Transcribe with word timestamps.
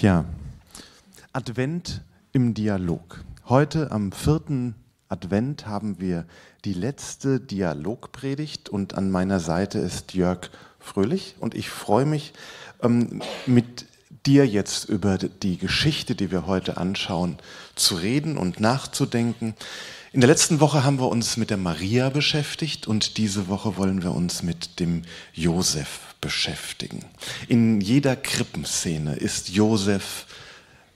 Tja, 0.00 0.24
Advent 1.34 2.00
im 2.32 2.54
Dialog. 2.54 3.22
Heute 3.50 3.90
am 3.90 4.12
vierten 4.12 4.74
Advent 5.10 5.66
haben 5.66 6.00
wir 6.00 6.24
die 6.64 6.72
letzte 6.72 7.38
Dialogpredigt 7.38 8.70
und 8.70 8.94
an 8.94 9.10
meiner 9.10 9.40
Seite 9.40 9.78
ist 9.78 10.14
Jörg 10.14 10.48
Fröhlich 10.78 11.34
und 11.38 11.54
ich 11.54 11.68
freue 11.68 12.06
mich, 12.06 12.32
ähm, 12.82 13.20
mit 13.44 13.84
dir 14.24 14.46
jetzt 14.46 14.88
über 14.88 15.18
die 15.18 15.58
Geschichte, 15.58 16.14
die 16.14 16.30
wir 16.30 16.46
heute 16.46 16.78
anschauen, 16.78 17.36
zu 17.74 17.96
reden 17.96 18.38
und 18.38 18.58
nachzudenken. 18.58 19.54
In 20.12 20.20
der 20.20 20.28
letzten 20.28 20.58
Woche 20.58 20.82
haben 20.82 20.98
wir 20.98 21.08
uns 21.08 21.36
mit 21.36 21.50
der 21.50 21.56
Maria 21.56 22.08
beschäftigt 22.08 22.88
und 22.88 23.16
diese 23.16 23.46
Woche 23.46 23.76
wollen 23.76 24.02
wir 24.02 24.10
uns 24.10 24.42
mit 24.42 24.80
dem 24.80 25.02
Josef 25.34 26.16
beschäftigen. 26.20 27.04
In 27.46 27.80
jeder 27.80 28.16
Krippenszene 28.16 29.14
ist 29.14 29.50
Josef 29.50 30.26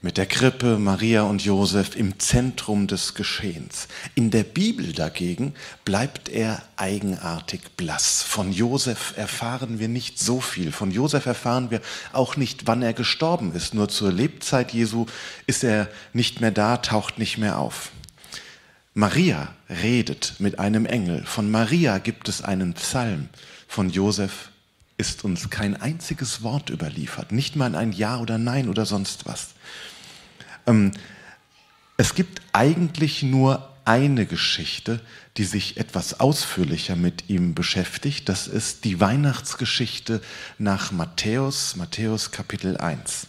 mit 0.01 0.17
der 0.17 0.25
Krippe, 0.25 0.77
Maria 0.77 1.23
und 1.23 1.45
Josef 1.45 1.95
im 1.95 2.19
Zentrum 2.19 2.87
des 2.87 3.13
Geschehens. 3.13 3.87
In 4.15 4.31
der 4.31 4.43
Bibel 4.43 4.91
dagegen 4.91 5.53
bleibt 5.85 6.27
er 6.27 6.61
eigenartig 6.75 7.61
blass. 7.77 8.21
Von 8.21 8.51
Josef 8.51 9.13
erfahren 9.15 9.79
wir 9.79 9.87
nicht 9.87 10.19
so 10.19 10.41
viel. 10.41 10.73
Von 10.73 10.91
Josef 10.91 11.25
erfahren 11.25 11.71
wir 11.71 11.79
auch 12.11 12.35
nicht, 12.35 12.67
wann 12.67 12.81
er 12.81 12.93
gestorben 12.93 13.55
ist. 13.55 13.73
Nur 13.73 13.87
zur 13.87 14.11
Lebzeit 14.11 14.73
Jesu 14.73 15.05
ist 15.47 15.63
er 15.63 15.87
nicht 16.11 16.41
mehr 16.41 16.51
da, 16.51 16.75
taucht 16.75 17.17
nicht 17.17 17.37
mehr 17.37 17.57
auf. 17.57 17.91
Maria 18.97 19.53
redet 19.69 20.35
mit 20.39 20.57
einem 20.57 20.85
Engel. 20.85 21.25
Von 21.25 21.51
Maria 21.51 21.97
gibt 21.97 22.29
es 22.29 22.41
einen 22.41 22.73
Psalm. 22.75 23.27
Von 23.67 23.89
Josef 23.89 24.51
ist 24.97 25.25
uns 25.25 25.49
kein 25.49 25.75
einziges 25.79 26.43
Wort 26.43 26.69
überliefert, 26.69 27.33
nicht 27.33 27.57
mal 27.57 27.75
ein 27.75 27.91
Ja 27.91 28.19
oder 28.19 28.37
Nein 28.37 28.69
oder 28.69 28.85
sonst 28.85 29.25
was. 29.25 29.49
Ähm, 30.65 30.91
es 31.97 32.15
gibt 32.15 32.41
eigentlich 32.53 33.21
nur 33.21 33.69
eine 33.83 34.25
Geschichte, 34.25 35.01
die 35.35 35.43
sich 35.43 35.75
etwas 35.75 36.21
ausführlicher 36.21 36.95
mit 36.95 37.29
ihm 37.29 37.53
beschäftigt. 37.53 38.29
Das 38.29 38.47
ist 38.47 38.85
die 38.85 39.01
Weihnachtsgeschichte 39.01 40.21
nach 40.57 40.93
Matthäus, 40.93 41.75
Matthäus 41.75 42.31
Kapitel 42.31 42.77
1. 42.77 43.27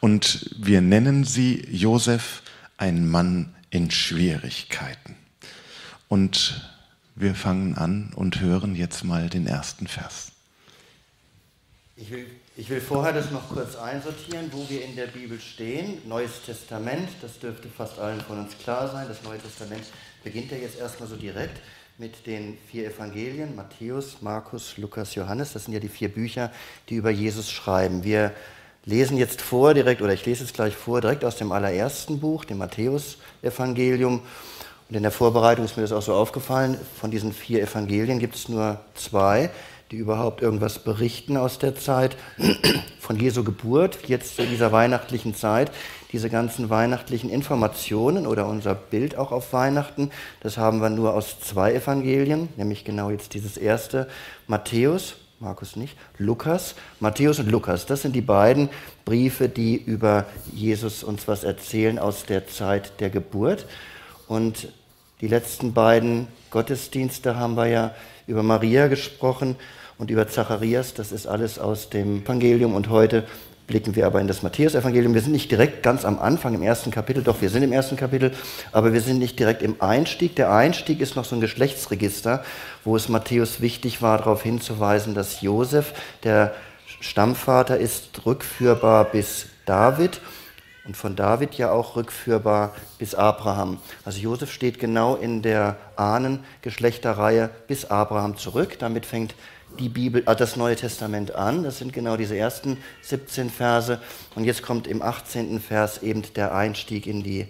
Und 0.00 0.50
wir 0.58 0.82
nennen 0.82 1.24
sie 1.24 1.66
Josef, 1.70 2.42
ein 2.76 3.08
Mann 3.08 3.53
in 3.74 3.90
Schwierigkeiten. 3.90 5.16
Und 6.08 6.62
wir 7.16 7.34
fangen 7.34 7.76
an 7.76 8.12
und 8.14 8.40
hören 8.40 8.76
jetzt 8.76 9.02
mal 9.02 9.28
den 9.28 9.48
ersten 9.48 9.88
Vers. 9.88 10.30
Ich 11.96 12.08
will, 12.10 12.26
ich 12.56 12.70
will 12.70 12.80
vorher 12.80 13.12
das 13.12 13.32
noch 13.32 13.48
kurz 13.48 13.74
einsortieren, 13.74 14.52
wo 14.52 14.68
wir 14.68 14.84
in 14.84 14.94
der 14.94 15.08
Bibel 15.08 15.40
stehen. 15.40 15.98
Neues 16.06 16.42
Testament, 16.46 17.08
das 17.20 17.40
dürfte 17.40 17.68
fast 17.68 17.98
allen 17.98 18.20
von 18.20 18.38
uns 18.38 18.56
klar 18.58 18.88
sein. 18.92 19.08
Das 19.08 19.24
Neue 19.24 19.38
Testament 19.38 19.84
beginnt 20.22 20.52
ja 20.52 20.58
jetzt 20.58 20.78
erstmal 20.78 21.08
so 21.08 21.16
direkt 21.16 21.60
mit 21.98 22.26
den 22.26 22.56
vier 22.70 22.86
Evangelien, 22.86 23.56
Matthäus, 23.56 24.22
Markus, 24.22 24.76
Lukas, 24.76 25.16
Johannes. 25.16 25.52
Das 25.52 25.64
sind 25.64 25.74
ja 25.74 25.80
die 25.80 25.88
vier 25.88 26.10
Bücher, 26.10 26.52
die 26.88 26.94
über 26.94 27.10
Jesus 27.10 27.50
schreiben. 27.50 28.04
Wir 28.04 28.32
lesen 28.84 29.16
jetzt 29.16 29.40
vor, 29.40 29.74
direkt, 29.74 30.02
oder 30.02 30.12
ich 30.12 30.26
lese 30.26 30.44
es 30.44 30.52
gleich 30.52 30.74
vor, 30.74 31.00
direkt 31.00 31.24
aus 31.24 31.36
dem 31.36 31.52
allerersten 31.52 32.20
Buch, 32.20 32.44
dem 32.44 32.58
Matthäus-Evangelium. 32.58 34.20
Und 34.88 34.96
in 34.96 35.02
der 35.02 35.12
Vorbereitung 35.12 35.64
ist 35.64 35.76
mir 35.76 35.82
das 35.82 35.92
auch 35.92 36.02
so 36.02 36.14
aufgefallen, 36.14 36.76
von 37.00 37.10
diesen 37.10 37.32
vier 37.32 37.62
Evangelien 37.62 38.18
gibt 38.18 38.34
es 38.34 38.48
nur 38.48 38.80
zwei, 38.94 39.50
die 39.90 39.96
überhaupt 39.96 40.42
irgendwas 40.42 40.78
berichten 40.78 41.36
aus 41.36 41.58
der 41.58 41.76
Zeit 41.76 42.16
von 43.00 43.18
Jesu 43.18 43.44
Geburt, 43.44 43.98
jetzt 44.06 44.38
in 44.38 44.50
dieser 44.50 44.72
weihnachtlichen 44.72 45.34
Zeit, 45.34 45.70
diese 46.12 46.30
ganzen 46.30 46.70
weihnachtlichen 46.70 47.30
Informationen 47.30 48.26
oder 48.26 48.46
unser 48.46 48.74
Bild 48.74 49.16
auch 49.16 49.32
auf 49.32 49.52
Weihnachten, 49.52 50.10
das 50.40 50.58
haben 50.58 50.80
wir 50.80 50.90
nur 50.90 51.14
aus 51.14 51.40
zwei 51.40 51.74
Evangelien, 51.74 52.48
nämlich 52.56 52.84
genau 52.84 53.10
jetzt 53.10 53.34
dieses 53.34 53.56
erste, 53.56 54.08
Matthäus, 54.46 55.16
Markus 55.40 55.76
nicht, 55.76 55.96
Lukas, 56.18 56.74
Matthäus 57.00 57.38
und 57.38 57.50
Lukas, 57.50 57.86
das 57.86 58.02
sind 58.02 58.14
die 58.14 58.20
beiden 58.20 58.68
Briefe, 59.04 59.48
die 59.48 59.76
über 59.76 60.26
Jesus 60.52 61.02
uns 61.02 61.26
was 61.26 61.44
erzählen 61.44 61.98
aus 61.98 62.24
der 62.24 62.46
Zeit 62.46 63.00
der 63.00 63.10
Geburt. 63.10 63.66
Und 64.28 64.68
die 65.20 65.28
letzten 65.28 65.74
beiden 65.74 66.28
Gottesdienste 66.50 67.36
haben 67.36 67.56
wir 67.56 67.66
ja 67.66 67.94
über 68.26 68.42
Maria 68.42 68.86
gesprochen 68.86 69.56
und 69.98 70.10
über 70.10 70.28
Zacharias. 70.28 70.94
Das 70.94 71.12
ist 71.12 71.26
alles 71.26 71.58
aus 71.58 71.90
dem 71.90 72.22
Evangelium. 72.22 72.74
Und 72.74 72.88
heute 72.88 73.24
blicken 73.66 73.96
wir 73.96 74.06
aber 74.06 74.20
in 74.20 74.26
das 74.26 74.42
Matthäus-Evangelium. 74.42 75.14
Wir 75.14 75.20
sind 75.20 75.32
nicht 75.32 75.50
direkt 75.50 75.82
ganz 75.82 76.04
am 76.04 76.18
Anfang 76.18 76.54
im 76.54 76.62
ersten 76.62 76.90
Kapitel, 76.90 77.22
doch 77.22 77.40
wir 77.40 77.48
sind 77.48 77.62
im 77.62 77.72
ersten 77.72 77.96
Kapitel, 77.96 78.32
aber 78.72 78.92
wir 78.92 79.00
sind 79.00 79.18
nicht 79.18 79.38
direkt 79.38 79.62
im 79.62 79.80
Einstieg. 79.80 80.36
Der 80.36 80.52
Einstieg 80.52 81.00
ist 81.00 81.16
noch 81.16 81.24
so 81.24 81.34
ein 81.34 81.40
Geschlechtsregister, 81.40 82.44
wo 82.84 82.96
es 82.96 83.08
Matthäus 83.08 83.60
wichtig 83.60 84.02
war, 84.02 84.18
darauf 84.18 84.42
hinzuweisen, 84.42 85.14
dass 85.14 85.40
Josef, 85.40 85.94
der 86.22 86.54
Stammvater, 87.00 87.78
ist 87.78 88.26
rückführbar 88.26 89.06
bis 89.06 89.46
David 89.64 90.20
und 90.86 90.96
von 90.96 91.16
David 91.16 91.54
ja 91.54 91.72
auch 91.72 91.96
rückführbar 91.96 92.74
bis 92.98 93.14
Abraham. 93.14 93.78
Also 94.04 94.18
Josef 94.20 94.52
steht 94.52 94.78
genau 94.78 95.16
in 95.16 95.40
der 95.40 95.76
Ahnengeschlechterreihe 95.96 97.48
bis 97.66 97.86
Abraham 97.86 98.36
zurück. 98.36 98.78
Damit 98.78 99.06
fängt 99.06 99.34
die 99.78 99.88
Bibel, 99.88 100.22
äh, 100.26 100.36
das 100.36 100.56
Neue 100.56 100.76
Testament 100.76 101.34
an. 101.34 101.62
Das 101.62 101.78
sind 101.78 101.92
genau 101.92 102.16
diese 102.16 102.36
ersten 102.36 102.78
17 103.02 103.50
Verse. 103.50 104.00
Und 104.34 104.44
jetzt 104.44 104.62
kommt 104.62 104.86
im 104.86 105.02
18. 105.02 105.60
Vers 105.60 106.02
eben 106.02 106.22
der 106.34 106.54
Einstieg 106.54 107.06
in 107.06 107.22
die, 107.22 107.46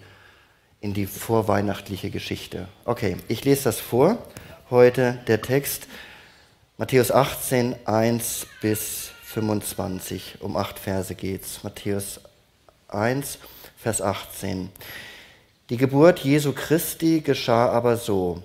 in 0.81 0.93
die 0.93 1.05
vorweihnachtliche 1.05 2.09
Geschichte. 2.09 2.67
Okay, 2.85 3.17
ich 3.27 3.43
lese 3.45 3.65
das 3.65 3.79
vor. 3.79 4.17
Heute 4.69 5.19
der 5.27 5.41
Text 5.41 5.87
Matthäus 6.77 7.11
18, 7.11 7.75
1 7.85 8.47
bis 8.61 9.11
25. 9.23 10.37
Um 10.39 10.57
acht 10.57 10.79
Verse 10.79 11.13
geht's. 11.15 11.63
Matthäus 11.63 12.19
1, 12.89 13.37
Vers 13.77 14.01
18. 14.01 14.69
Die 15.69 15.77
Geburt 15.77 16.19
Jesu 16.19 16.53
Christi 16.53 17.21
geschah 17.21 17.69
aber 17.69 17.97
so, 17.97 18.43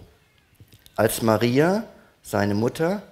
als 0.96 1.22
Maria, 1.22 1.84
seine 2.22 2.54
Mutter, 2.54 3.02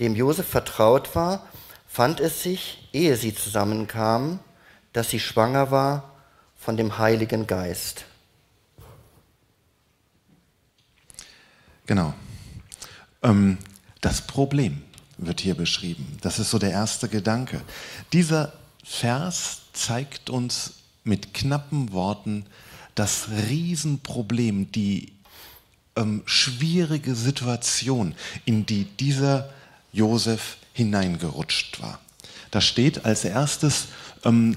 dem 0.00 0.14
Josef 0.14 0.46
vertraut 0.46 1.14
war, 1.14 1.46
fand 1.86 2.20
es 2.20 2.42
sich, 2.42 2.88
ehe 2.92 3.16
sie 3.16 3.34
zusammenkamen, 3.34 4.38
dass 4.92 5.10
sie 5.10 5.20
schwanger 5.20 5.70
war 5.70 6.12
von 6.56 6.76
dem 6.76 6.98
Heiligen 6.98 7.46
Geist. 7.46 8.04
Genau. 11.86 12.14
Ähm, 13.22 13.58
das 14.00 14.22
Problem 14.26 14.82
wird 15.16 15.40
hier 15.40 15.54
beschrieben. 15.54 16.18
Das 16.20 16.38
ist 16.38 16.50
so 16.50 16.58
der 16.58 16.70
erste 16.70 17.08
Gedanke. 17.08 17.62
Dieser 18.12 18.52
Vers 18.84 19.62
zeigt 19.72 20.30
uns 20.30 20.74
mit 21.04 21.34
knappen 21.34 21.92
Worten 21.92 22.46
das 22.94 23.28
Riesenproblem, 23.48 24.70
die 24.72 25.12
ähm, 25.96 26.22
schwierige 26.26 27.14
Situation, 27.14 28.14
in 28.44 28.66
die 28.66 28.84
dieser 28.84 29.50
Josef 29.92 30.56
hineingerutscht 30.72 31.80
war. 31.80 32.00
Da 32.50 32.60
steht 32.60 33.04
als 33.04 33.24
erstes, 33.24 33.88
ähm, 34.24 34.56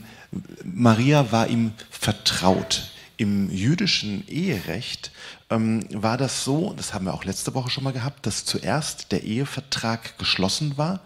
Maria 0.64 1.32
war 1.32 1.48
ihm 1.48 1.74
vertraut. 1.90 2.92
Im 3.18 3.52
jüdischen 3.52 4.28
Eherecht 4.28 5.12
ähm, 5.50 5.86
war 5.92 6.18
das 6.18 6.44
so, 6.44 6.74
das 6.76 6.94
haben 6.94 7.06
wir 7.06 7.14
auch 7.14 7.26
letzte 7.26 7.54
Woche 7.54 7.70
schon 7.70 7.84
mal 7.84 7.94
gehabt, 7.94 8.26
dass 8.26 8.46
zuerst 8.46 9.12
der 9.12 9.24
Ehevertrag 9.24 10.18
geschlossen 10.18 10.78
war. 10.78 11.02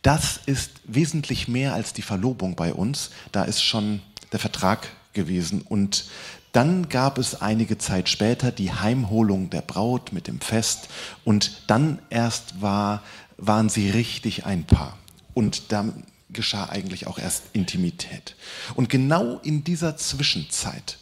Das 0.00 0.40
ist 0.46 0.70
wesentlich 0.84 1.48
mehr 1.48 1.74
als 1.74 1.92
die 1.92 2.02
Verlobung 2.02 2.56
bei 2.56 2.72
uns. 2.72 3.10
Da 3.32 3.44
ist 3.44 3.62
schon 3.62 4.00
der 4.32 4.40
Vertrag 4.40 4.88
gewesen. 5.12 5.62
Und 5.62 6.06
dann 6.52 6.88
gab 6.88 7.18
es 7.18 7.40
einige 7.40 7.78
Zeit 7.78 8.08
später 8.08 8.52
die 8.52 8.72
Heimholung 8.72 9.50
der 9.50 9.62
Braut 9.62 10.12
mit 10.12 10.28
dem 10.28 10.40
Fest. 10.40 10.88
Und 11.24 11.62
dann 11.66 11.98
erst 12.10 12.60
war 12.60 13.02
waren 13.36 13.68
sie 13.68 13.90
richtig 13.90 14.46
ein 14.46 14.64
Paar. 14.64 14.98
Und 15.34 15.72
dann 15.72 16.04
geschah 16.30 16.68
eigentlich 16.68 17.06
auch 17.06 17.18
erst 17.18 17.44
Intimität. 17.52 18.36
Und 18.74 18.88
genau 18.88 19.38
in 19.38 19.64
dieser 19.64 19.96
Zwischenzeit 19.96 20.98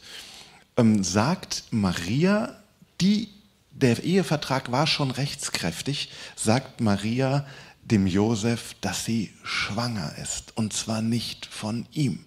ähm, 0.76 1.02
sagt 1.02 1.64
Maria, 1.70 2.56
die, 3.00 3.28
der 3.70 4.02
Ehevertrag 4.02 4.70
war 4.70 4.86
schon 4.86 5.10
rechtskräftig, 5.10 6.10
sagt 6.36 6.80
Maria 6.80 7.46
dem 7.82 8.06
Josef, 8.06 8.76
dass 8.80 9.04
sie 9.04 9.32
schwanger 9.42 10.14
ist. 10.22 10.56
Und 10.56 10.72
zwar 10.72 11.02
nicht 11.02 11.46
von 11.46 11.86
ihm. 11.92 12.24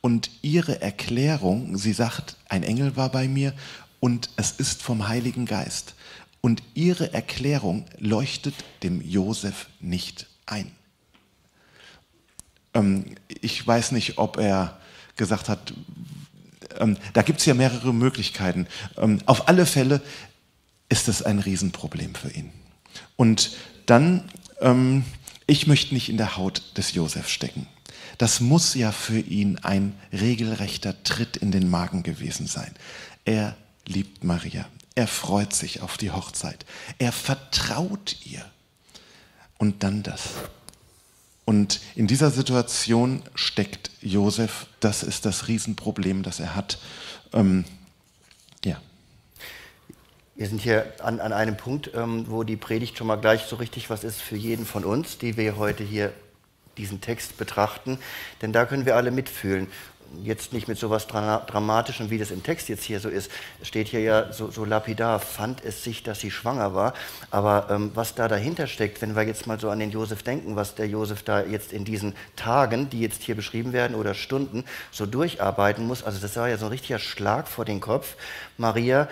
Und 0.00 0.30
ihre 0.42 0.80
Erklärung, 0.80 1.76
sie 1.76 1.92
sagt, 1.92 2.36
ein 2.48 2.62
Engel 2.62 2.96
war 2.96 3.10
bei 3.10 3.28
mir 3.28 3.52
und 4.00 4.30
es 4.36 4.52
ist 4.52 4.82
vom 4.82 5.08
Heiligen 5.08 5.46
Geist. 5.46 5.94
Und 6.40 6.62
ihre 6.74 7.12
Erklärung 7.12 7.86
leuchtet 7.98 8.54
dem 8.82 9.00
Josef 9.02 9.68
nicht 9.80 10.26
ein. 10.46 10.70
Ähm, 12.74 13.16
ich 13.28 13.66
weiß 13.66 13.92
nicht, 13.92 14.18
ob 14.18 14.38
er 14.38 14.78
gesagt 15.16 15.48
hat, 15.48 15.72
ähm, 16.78 16.96
da 17.14 17.22
gibt 17.22 17.40
es 17.40 17.46
ja 17.46 17.54
mehrere 17.54 17.92
Möglichkeiten. 17.92 18.66
Ähm, 18.96 19.20
auf 19.26 19.48
alle 19.48 19.66
Fälle 19.66 20.00
ist 20.88 21.08
es 21.08 21.22
ein 21.22 21.38
Riesenproblem 21.38 22.14
für 22.14 22.30
ihn. 22.30 22.52
Und 23.16 23.56
dann, 23.86 24.28
ähm, 24.60 25.04
ich 25.46 25.66
möchte 25.66 25.94
nicht 25.94 26.08
in 26.08 26.16
der 26.16 26.36
Haut 26.36 26.76
des 26.76 26.92
Josef 26.94 27.28
stecken. 27.28 27.66
Das 28.18 28.40
muss 28.40 28.74
ja 28.74 28.92
für 28.92 29.18
ihn 29.18 29.58
ein 29.58 29.94
regelrechter 30.12 31.02
Tritt 31.02 31.36
in 31.36 31.52
den 31.52 31.68
Magen 31.68 32.02
gewesen 32.02 32.46
sein. 32.46 32.74
Er 33.24 33.56
liebt 33.86 34.24
Maria. 34.24 34.66
Er 34.96 35.06
freut 35.06 35.52
sich 35.52 35.82
auf 35.82 35.98
die 35.98 36.10
Hochzeit. 36.10 36.64
Er 36.98 37.12
vertraut 37.12 38.16
ihr. 38.24 38.44
Und 39.58 39.82
dann 39.82 40.02
das. 40.02 40.22
Und 41.44 41.80
in 41.94 42.06
dieser 42.06 42.30
Situation 42.30 43.22
steckt 43.34 43.90
Josef, 44.00 44.66
das 44.80 45.02
ist 45.02 45.26
das 45.26 45.48
Riesenproblem, 45.48 46.22
das 46.22 46.40
er 46.40 46.56
hat. 46.56 46.78
Ähm, 47.32 47.64
ja. 48.64 48.80
Wir 50.34 50.48
sind 50.48 50.60
hier 50.60 50.92
an, 51.00 51.20
an 51.20 51.32
einem 51.32 51.56
Punkt, 51.56 51.90
ähm, 51.94 52.24
wo 52.28 52.42
die 52.42 52.56
Predigt 52.56 52.96
schon 52.96 53.06
mal 53.06 53.16
gleich 53.16 53.42
so 53.42 53.56
richtig 53.56 53.90
was 53.90 54.02
ist 54.02 54.20
für 54.20 54.36
jeden 54.36 54.66
von 54.66 54.84
uns, 54.84 55.18
die 55.18 55.36
wir 55.36 55.56
heute 55.56 55.84
hier 55.84 56.12
diesen 56.78 57.00
Text 57.00 57.36
betrachten, 57.38 57.98
denn 58.42 58.52
da 58.52 58.66
können 58.66 58.84
wir 58.84 58.96
alle 58.96 59.10
mitfühlen 59.10 59.68
jetzt 60.22 60.52
nicht 60.52 60.68
mit 60.68 60.78
so 60.78 60.86
etwas 60.86 61.06
Dramatischem, 61.06 62.10
wie 62.10 62.18
das 62.18 62.30
im 62.30 62.42
Text 62.42 62.68
jetzt 62.68 62.84
hier 62.84 63.00
so 63.00 63.08
ist, 63.08 63.30
steht 63.62 63.88
hier 63.88 64.00
ja 64.00 64.32
so, 64.32 64.50
so 64.50 64.64
lapidar, 64.64 65.20
fand 65.20 65.64
es 65.64 65.84
sich, 65.84 66.02
dass 66.02 66.20
sie 66.20 66.30
schwanger 66.30 66.74
war. 66.74 66.94
Aber 67.30 67.68
ähm, 67.70 67.90
was 67.94 68.14
da 68.14 68.28
dahinter 68.28 68.66
steckt, 68.66 69.02
wenn 69.02 69.16
wir 69.16 69.22
jetzt 69.22 69.46
mal 69.46 69.60
so 69.60 69.70
an 69.70 69.78
den 69.78 69.90
Josef 69.90 70.22
denken, 70.22 70.56
was 70.56 70.74
der 70.74 70.88
Josef 70.88 71.22
da 71.22 71.42
jetzt 71.42 71.72
in 71.72 71.84
diesen 71.84 72.14
Tagen, 72.36 72.90
die 72.90 73.00
jetzt 73.00 73.22
hier 73.22 73.34
beschrieben 73.34 73.72
werden, 73.72 73.96
oder 73.96 74.14
Stunden 74.14 74.64
so 74.90 75.06
durcharbeiten 75.06 75.86
muss, 75.86 76.02
also 76.02 76.18
das 76.20 76.36
war 76.36 76.48
ja 76.48 76.58
so 76.58 76.66
ein 76.66 76.72
richtiger 76.72 76.98
Schlag 76.98 77.48
vor 77.48 77.64
den 77.64 77.80
Kopf. 77.80 78.16
Maria 78.58 79.08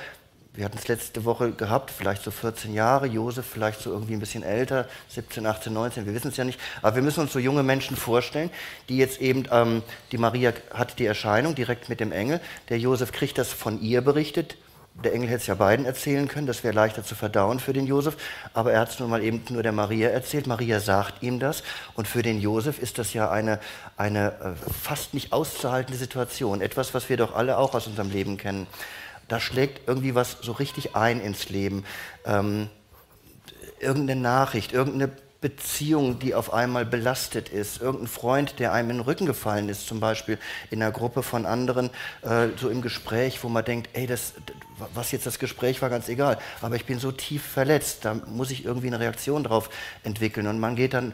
wir 0.54 0.64
hatten 0.64 0.78
es 0.78 0.86
letzte 0.86 1.24
Woche 1.24 1.50
gehabt, 1.50 1.90
vielleicht 1.90 2.22
so 2.22 2.30
14 2.30 2.72
Jahre, 2.74 3.06
Josef 3.06 3.44
vielleicht 3.44 3.80
so 3.80 3.90
irgendwie 3.90 4.12
ein 4.12 4.20
bisschen 4.20 4.44
älter, 4.44 4.86
17, 5.08 5.44
18, 5.44 5.72
19, 5.72 6.06
wir 6.06 6.14
wissen 6.14 6.28
es 6.28 6.36
ja 6.36 6.44
nicht. 6.44 6.60
Aber 6.80 6.94
wir 6.94 7.02
müssen 7.02 7.20
uns 7.20 7.32
so 7.32 7.40
junge 7.40 7.64
Menschen 7.64 7.96
vorstellen, 7.96 8.50
die 8.88 8.96
jetzt 8.96 9.20
eben, 9.20 9.46
ähm, 9.50 9.82
die 10.12 10.18
Maria 10.18 10.52
hat 10.72 11.00
die 11.00 11.06
Erscheinung 11.06 11.56
direkt 11.56 11.88
mit 11.88 11.98
dem 11.98 12.12
Engel, 12.12 12.40
der 12.68 12.78
Josef 12.78 13.10
kriegt 13.10 13.36
das 13.36 13.52
von 13.52 13.80
ihr 13.82 14.00
berichtet. 14.00 14.56
Der 15.02 15.12
Engel 15.12 15.28
hätte 15.28 15.40
es 15.40 15.46
ja 15.48 15.56
beiden 15.56 15.86
erzählen 15.86 16.28
können, 16.28 16.46
das 16.46 16.62
wäre 16.62 16.72
leichter 16.72 17.02
zu 17.02 17.16
verdauen 17.16 17.58
für 17.58 17.72
den 17.72 17.88
Josef, 17.88 18.16
aber 18.52 18.70
er 18.70 18.78
hat 18.78 18.90
es 18.90 19.00
nun 19.00 19.10
mal 19.10 19.24
eben 19.24 19.42
nur 19.50 19.64
der 19.64 19.72
Maria 19.72 20.10
erzählt. 20.10 20.46
Maria 20.46 20.78
sagt 20.78 21.20
ihm 21.20 21.40
das 21.40 21.64
und 21.94 22.06
für 22.06 22.22
den 22.22 22.40
Josef 22.40 22.78
ist 22.78 22.98
das 22.98 23.12
ja 23.12 23.28
eine, 23.28 23.58
eine 23.96 24.28
äh, 24.40 24.70
fast 24.72 25.14
nicht 25.14 25.32
auszuhaltende 25.32 25.98
Situation, 25.98 26.60
etwas, 26.60 26.94
was 26.94 27.08
wir 27.08 27.16
doch 27.16 27.34
alle 27.34 27.58
auch 27.58 27.74
aus 27.74 27.88
unserem 27.88 28.10
Leben 28.10 28.36
kennen 28.36 28.68
da 29.28 29.40
schlägt 29.40 29.88
irgendwie 29.88 30.14
was 30.14 30.38
so 30.42 30.52
richtig 30.52 30.96
ein 30.96 31.20
ins 31.20 31.48
Leben. 31.48 31.84
Ähm, 32.24 32.68
irgendeine 33.80 34.20
Nachricht, 34.20 34.72
irgendeine 34.72 35.12
Beziehung, 35.44 36.18
die 36.18 36.34
auf 36.34 36.54
einmal 36.54 36.86
belastet 36.86 37.50
ist, 37.50 37.82
irgendein 37.82 38.06
Freund, 38.06 38.58
der 38.60 38.72
einem 38.72 38.88
in 38.88 38.96
den 38.96 39.02
Rücken 39.02 39.26
gefallen 39.26 39.68
ist, 39.68 39.86
zum 39.86 40.00
Beispiel 40.00 40.38
in 40.70 40.82
einer 40.82 40.90
Gruppe 40.90 41.22
von 41.22 41.44
anderen, 41.44 41.90
äh, 42.22 42.46
so 42.56 42.70
im 42.70 42.80
Gespräch, 42.80 43.44
wo 43.44 43.50
man 43.50 43.62
denkt, 43.62 43.90
ey, 43.92 44.06
das, 44.06 44.32
was 44.94 45.12
jetzt 45.12 45.26
das 45.26 45.38
Gespräch 45.38 45.82
war, 45.82 45.90
ganz 45.90 46.08
egal, 46.08 46.38
aber 46.62 46.76
ich 46.76 46.86
bin 46.86 46.98
so 46.98 47.12
tief 47.12 47.42
verletzt, 47.42 48.06
da 48.06 48.14
muss 48.14 48.50
ich 48.50 48.64
irgendwie 48.64 48.86
eine 48.86 48.98
Reaktion 48.98 49.44
drauf 49.44 49.68
entwickeln. 50.02 50.46
Und 50.46 50.60
man 50.60 50.76
geht 50.76 50.94
dann, 50.94 51.12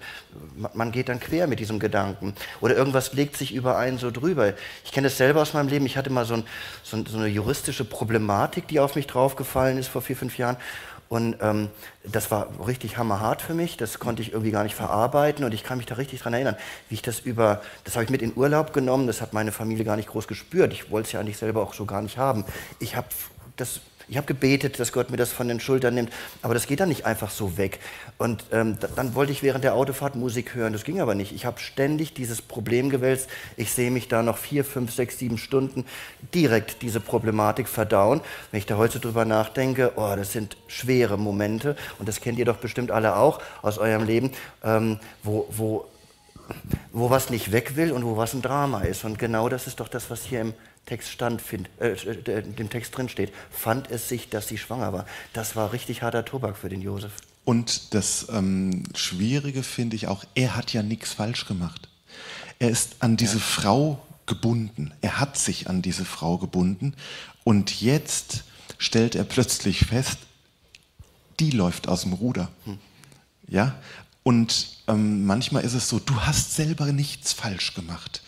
man 0.75 0.93
geht 0.93 1.09
dann 1.09 1.19
quer 1.19 1.49
mit 1.49 1.59
diesem 1.59 1.81
Gedanken. 1.81 2.37
Oder 2.61 2.77
irgendwas 2.77 3.13
legt 3.13 3.37
sich 3.37 3.53
über 3.53 3.79
einen 3.79 3.99
so 3.99 4.13
drüber. 4.13 4.55
Ich 4.85 4.93
kenne 4.93 5.09
das 5.09 5.17
selber 5.17 5.43
aus 5.43 5.55
meinem 5.55 5.69
Leben, 5.69 5.87
ich 5.87 5.97
hatte 5.97 6.11
mal 6.11 6.25
so, 6.25 6.35
ein, 6.35 6.45
so, 6.85 7.05
so 7.05 7.19
eine 7.19 7.27
juristische 7.27 7.85
Problematik, 7.85 8.69
die 8.69 8.79
auf 8.79 8.95
mich 8.95 9.09
draufgefallen 9.09 9.77
ist 9.77 9.89
vor 9.89 10.03
vier, 10.03 10.15
fünf 10.15 10.39
Jahren 10.39 10.57
und 11.11 11.37
ähm, 11.41 11.71
das 12.05 12.31
war 12.31 12.49
richtig 12.65 12.97
hammerhart 12.97 13.43
für 13.43 13.53
mich, 13.53 13.77
das 13.77 13.99
konnte 13.99 14.23
ich 14.23 14.31
irgendwie 14.31 14.53
gar 14.53 14.63
nicht 14.63 14.77
verarbeiten 14.77 15.45
und 15.45 15.53
ich 15.53 15.65
kann 15.65 15.77
mich 15.77 15.87
da 15.87 15.97
richtig 15.97 16.21
dran 16.21 16.35
erinnern, 16.35 16.57
wie 16.89 16.95
ich 16.95 17.03
das 17.03 17.19
über, 17.19 17.61
das 17.83 17.97
habe 17.97 18.05
ich 18.05 18.11
mit 18.11 18.23
in 18.23 18.33
Urlaub 18.37 18.73
genommen, 18.73 19.09
das 19.09 19.21
hat 19.21 19.33
meine 19.33 19.51
Familie 19.51 19.85
gar 19.85 19.97
nicht 19.97 20.09
groß 20.09 20.29
gespürt, 20.29 20.73
ich 20.73 20.93
wollte 20.93 21.09
es 21.09 21.13
ja 21.13 21.19
eigentlich 21.19 21.37
selber 21.37 21.63
auch 21.63 21.75
so 21.75 21.85
gar 21.85 22.01
nicht 22.01 22.17
haben. 22.17 22.45
Ich 22.79 22.95
habe 22.95 23.09
das 23.57 23.81
ich 24.11 24.17
habe 24.17 24.27
gebetet, 24.27 24.81
dass 24.81 24.93
Gott 24.93 25.11
mir 25.11 25.17
das 25.17 25.31
von 25.31 25.47
den 25.47 25.61
Schultern 25.61 25.95
nimmt, 25.95 26.13
aber 26.43 26.53
das 26.53 26.67
geht 26.67 26.81
dann 26.81 26.89
nicht 26.89 27.07
einfach 27.07 27.31
so 27.31 27.57
weg. 27.57 27.79
Und 28.19 28.45
ähm, 28.51 28.77
dann 28.97 29.15
wollte 29.15 29.31
ich 29.31 29.45
während 29.45 29.63
der 29.63 29.75
Autofahrt 29.75 30.17
Musik 30.17 30.55
hören, 30.57 30.73
das 30.73 30.83
ging 30.83 31.01
aber 31.01 31.15
nicht. 31.15 31.33
Ich 31.33 31.47
habe 31.47 31.61
ständig 31.61 32.13
dieses 32.13 32.43
Problem 32.43 32.91
gewälzt. 32.91 33.29
Ich 33.57 33.73
sehe 33.73 33.93
mich 33.93 34.09
da 34.09 34.23
noch 34.25 34.37
vier, 34.37 34.65
fünf, 34.65 34.93
sechs, 34.93 35.19
sieben 35.19 35.39
Stunden 35.39 35.85
direkt 36.35 36.83
diese 36.83 36.99
Problematik 36.99 37.69
verdauen. 37.69 38.21
Wenn 38.51 38.59
ich 38.59 38.67
da 38.67 38.77
heute 38.77 38.99
drüber 38.99 39.25
nachdenke, 39.25 39.93
oh, 39.95 40.13
das 40.17 40.33
sind 40.33 40.57
schwere 40.67 41.17
Momente 41.17 41.77
und 42.01 42.09
das 42.09 42.21
kennt 42.21 42.39
ihr 42.39 42.45
doch 42.45 42.57
bestimmt 42.57 42.91
alle 42.91 43.15
auch 43.15 43.41
aus 43.63 43.79
eurem 43.79 44.05
Leben, 44.05 44.33
ähm, 44.65 44.99
wo, 45.23 45.47
wo 45.51 45.87
wo 46.93 47.11
was 47.11 47.31
nicht 47.31 47.53
weg 47.53 47.77
will 47.77 47.93
und 47.93 48.05
wo 48.05 48.17
was 48.17 48.35
ein 48.35 48.43
Drama 48.43 48.81
ist. 48.81 49.05
Und 49.05 49.21
genau 49.21 49.49
das 49.49 49.69
ist 49.69 49.79
doch 49.79 49.87
das, 49.87 50.11
was 50.11 50.25
hier 50.25 50.41
im 50.41 50.55
Text 50.91 51.11
stand, 51.13 51.41
find, 51.41 51.71
äh, 51.79 51.93
äh, 51.93 52.43
dem 52.43 52.69
Text 52.69 52.97
drin 52.97 53.09
steht, 53.09 53.33
fand 53.53 53.89
es 53.93 54.09
sich, 54.09 54.29
dass 54.29 54.49
sie 54.49 54.59
schwanger 54.59 54.93
war. 54.93 55.07
Das 55.33 55.55
war 55.55 55.73
richtig 55.73 56.03
harter 56.03 56.25
Tobak 56.25 56.57
für 56.57 56.69
den 56.69 56.83
Josef. 56.83 57.13
Und 57.45 57.95
das 57.95 58.27
ähm, 58.33 58.83
Schwierige 58.97 59.63
finde 59.63 59.95
ich 59.95 60.09
auch, 60.09 60.25
er 60.35 60.57
hat 60.57 60.73
ja 60.73 60.83
nichts 60.83 61.13
falsch 61.13 61.47
gemacht. 61.47 61.89
Er 62.59 62.71
ist 62.71 62.97
an 62.99 63.17
diese 63.17 63.37
ja. 63.37 63.45
Frau 63.45 64.05
gebunden. 64.27 64.93
Er 65.01 65.21
hat 65.21 65.39
sich 65.39 65.71
an 65.71 65.81
diese 65.81 66.05
Frau 66.05 66.39
gebunden. 66.39 66.95
Und 67.45 67.81
jetzt 67.81 68.43
stellt 68.77 69.15
er 69.15 69.23
plötzlich 69.23 69.87
fest, 69.87 70.19
die 71.39 71.53
läuft 71.53 71.87
aus 71.87 72.03
dem 72.03 72.15
Ruder. 72.15 72.51
Hm. 72.65 72.79
Ja? 73.47 73.77
Und 74.25 74.79
ähm, 74.89 75.25
manchmal 75.25 75.63
ist 75.63 75.75
es 75.75 75.89
so, 75.89 76.01
du 76.01 76.21
hast 76.23 76.57
selber 76.57 76.87
nichts 76.91 77.33
falsch 77.33 77.75
gemacht 77.75 78.23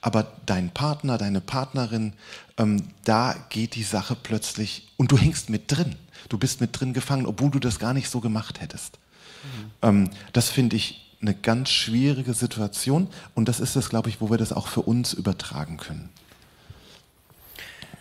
aber 0.00 0.32
dein 0.46 0.70
Partner, 0.70 1.18
deine 1.18 1.40
Partnerin, 1.40 2.14
ähm, 2.58 2.84
da 3.04 3.34
geht 3.50 3.74
die 3.74 3.82
Sache 3.82 4.16
plötzlich 4.20 4.88
und 4.96 5.12
du 5.12 5.18
hängst 5.18 5.50
mit 5.50 5.70
drin. 5.70 5.96
Du 6.28 6.38
bist 6.38 6.60
mit 6.60 6.78
drin 6.78 6.92
gefangen, 6.92 7.26
obwohl 7.26 7.50
du 7.50 7.58
das 7.58 7.78
gar 7.78 7.94
nicht 7.94 8.08
so 8.08 8.20
gemacht 8.20 8.60
hättest. 8.60 8.98
Mhm. 9.42 9.70
Ähm, 9.82 10.10
das 10.32 10.48
finde 10.48 10.76
ich 10.76 11.06
eine 11.20 11.34
ganz 11.34 11.70
schwierige 11.70 12.32
Situation 12.32 13.08
und 13.34 13.48
das 13.48 13.60
ist 13.60 13.76
es, 13.76 13.90
glaube 13.90 14.08
ich, 14.08 14.20
wo 14.20 14.30
wir 14.30 14.38
das 14.38 14.52
auch 14.52 14.68
für 14.68 14.82
uns 14.82 15.12
übertragen 15.12 15.76
können. 15.76 16.08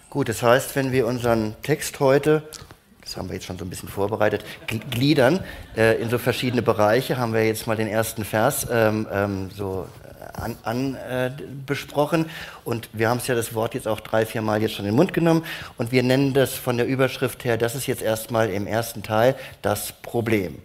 Gut, 0.09 0.29
das 0.29 0.41
heißt, 0.41 0.75
wenn 0.75 0.91
wir 0.91 1.05
unseren 1.05 1.55
Text 1.61 1.99
heute, 1.99 2.43
das 3.01 3.17
haben 3.17 3.27
wir 3.27 3.35
jetzt 3.35 3.45
schon 3.45 3.59
so 3.59 3.65
ein 3.65 3.69
bisschen 3.69 3.89
vorbereitet, 3.89 4.43
gliedern 4.89 5.43
äh, 5.75 6.01
in 6.01 6.09
so 6.09 6.17
verschiedene 6.17 6.61
Bereiche, 6.61 7.17
haben 7.17 7.33
wir 7.33 7.45
jetzt 7.45 7.67
mal 7.67 7.75
den 7.75 7.87
ersten 7.87 8.23
Vers 8.23 8.65
ähm, 8.71 9.05
ähm, 9.11 9.49
so 9.55 9.87
an, 10.39 10.57
an 10.63 10.95
äh, 10.95 11.31
besprochen. 11.65 12.29
Und 12.63 12.89
wir 12.93 13.09
haben 13.09 13.17
es 13.17 13.27
ja 13.27 13.35
das 13.35 13.53
Wort 13.53 13.73
jetzt 13.73 13.87
auch 13.87 13.99
drei, 13.99 14.25
vier 14.25 14.41
Mal 14.41 14.61
jetzt 14.61 14.75
schon 14.75 14.85
in 14.85 14.91
den 14.91 14.95
Mund 14.95 15.13
genommen. 15.13 15.45
Und 15.77 15.91
wir 15.91 16.03
nennen 16.03 16.33
das 16.33 16.53
von 16.53 16.77
der 16.77 16.87
Überschrift 16.87 17.45
her, 17.45 17.57
das 17.57 17.75
ist 17.75 17.87
jetzt 17.87 18.01
erstmal 18.01 18.49
im 18.49 18.67
ersten 18.67 19.03
Teil 19.03 19.35
das 19.61 19.91
Problem. 20.01 20.61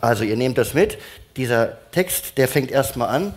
Also 0.00 0.24
ihr 0.24 0.36
nehmt 0.36 0.58
das 0.58 0.74
mit. 0.74 0.98
Dieser 1.36 1.78
Text, 1.90 2.36
der 2.36 2.46
fängt 2.46 2.70
erstmal 2.70 3.08
an 3.08 3.34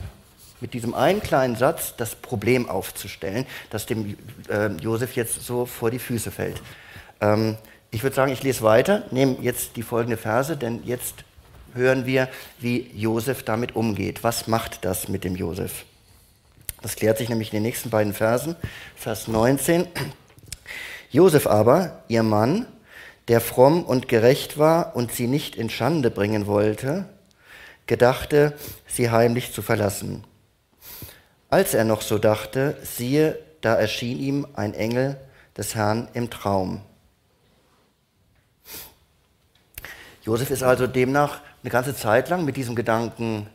mit 0.60 0.74
diesem 0.74 0.94
einen 0.94 1.22
kleinen 1.22 1.56
Satz 1.56 1.96
das 1.96 2.16
Problem 2.16 2.68
aufzustellen, 2.70 3.46
das 3.70 3.86
dem 3.86 4.18
äh, 4.50 4.68
Josef 4.82 5.16
jetzt 5.16 5.46
so 5.46 5.66
vor 5.66 5.92
die 5.92 6.00
Füße 6.00 6.32
fällt. 6.32 6.62
Ähm, 7.21 7.57
ich 7.91 8.03
würde 8.03 8.15
sagen, 8.15 8.31
ich 8.31 8.43
lese 8.43 8.63
weiter, 8.63 9.03
nehme 9.12 9.38
jetzt 9.41 9.75
die 9.75 9.83
folgende 9.83 10.17
Verse, 10.17 10.57
denn 10.57 10.83
jetzt 10.83 11.24
hören 11.74 12.05
wir, 12.05 12.27
wie 12.59 12.89
Josef 12.93 13.43
damit 13.43 13.75
umgeht. 13.75 14.24
Was 14.24 14.47
macht 14.47 14.83
das 14.83 15.07
mit 15.07 15.24
dem 15.24 15.36
Josef? 15.36 15.86
Das 16.81 16.95
klärt 16.95 17.17
sich 17.17 17.29
nämlich 17.29 17.50
in 17.50 17.57
den 17.57 17.63
nächsten 17.63 17.89
beiden 17.89 18.13
Versen. 18.13 18.55
Vers 18.95 19.27
19. 19.27 19.88
Josef 21.09 21.47
aber, 21.47 22.03
ihr 22.07 22.24
Mann, 22.24 22.67
der 23.27 23.41
fromm 23.41 23.83
und 23.83 24.07
gerecht 24.07 24.57
war 24.57 24.95
und 24.95 25.12
sie 25.12 25.27
nicht 25.27 25.55
in 25.55 25.69
Schande 25.69 26.12
bringen 26.12 26.47
wollte, 26.47 27.05
gedachte, 27.88 28.53
sie 28.86 29.09
heimlich 29.09 29.53
zu 29.53 29.62
verlassen. 29.62 30.24
Als 31.50 31.74
er 31.74 31.86
noch 31.86 32.01
so 32.01 32.17
dachte, 32.17 32.77
siehe, 32.83 33.39
da 33.62 33.75
erschien 33.75 34.19
ihm 34.19 34.47
ein 34.53 34.74
Engel 34.74 35.17
des 35.57 35.75
Herrn 35.75 36.09
im 36.13 36.29
Traum. 36.29 36.81
Josef 40.27 40.50
ist 40.50 40.62
also 40.62 40.88
demnach 40.88 41.39
eine 41.63 41.72
ganze 41.72 41.96
Zeit 41.96 42.27
lang 42.27 42.43
mit 42.43 42.57
diesem 42.57 42.75
Gedanken 42.75 43.48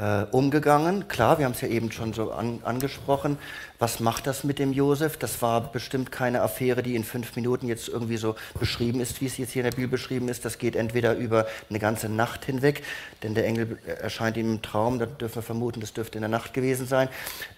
äh, 0.00 0.24
umgegangen. 0.30 1.08
Klar, 1.08 1.38
wir 1.38 1.44
haben 1.44 1.52
es 1.52 1.60
ja 1.60 1.68
eben 1.68 1.92
schon 1.92 2.12
so 2.14 2.32
an, 2.32 2.60
angesprochen. 2.64 3.36
Was 3.78 4.00
macht 4.00 4.26
das 4.26 4.44
mit 4.44 4.58
dem 4.58 4.72
Josef? 4.72 5.16
Das 5.16 5.40
war 5.40 5.72
bestimmt 5.72 6.12
keine 6.12 6.42
Affäre, 6.42 6.82
die 6.82 6.96
in 6.96 7.04
fünf 7.04 7.34
Minuten 7.36 7.66
jetzt 7.66 7.88
irgendwie 7.88 8.16
so 8.16 8.34
beschrieben 8.58 9.00
ist, 9.00 9.20
wie 9.20 9.26
es 9.26 9.38
jetzt 9.38 9.52
hier 9.52 9.60
in 9.62 9.70
der 9.70 9.76
Bibel 9.76 9.88
beschrieben 9.88 10.28
ist. 10.28 10.44
Das 10.44 10.58
geht 10.58 10.76
entweder 10.76 11.16
über 11.16 11.46
eine 11.70 11.78
ganze 11.78 12.08
Nacht 12.08 12.44
hinweg, 12.44 12.82
denn 13.22 13.34
der 13.34 13.46
Engel 13.46 13.78
erscheint 13.86 14.36
ihm 14.36 14.52
im 14.52 14.62
Traum, 14.62 14.98
da 14.98 15.06
dürfen 15.06 15.36
wir 15.36 15.42
vermuten, 15.42 15.80
das 15.80 15.94
dürfte 15.94 16.18
in 16.18 16.22
der 16.22 16.28
Nacht 16.28 16.52
gewesen 16.52 16.86
sein. 16.86 17.08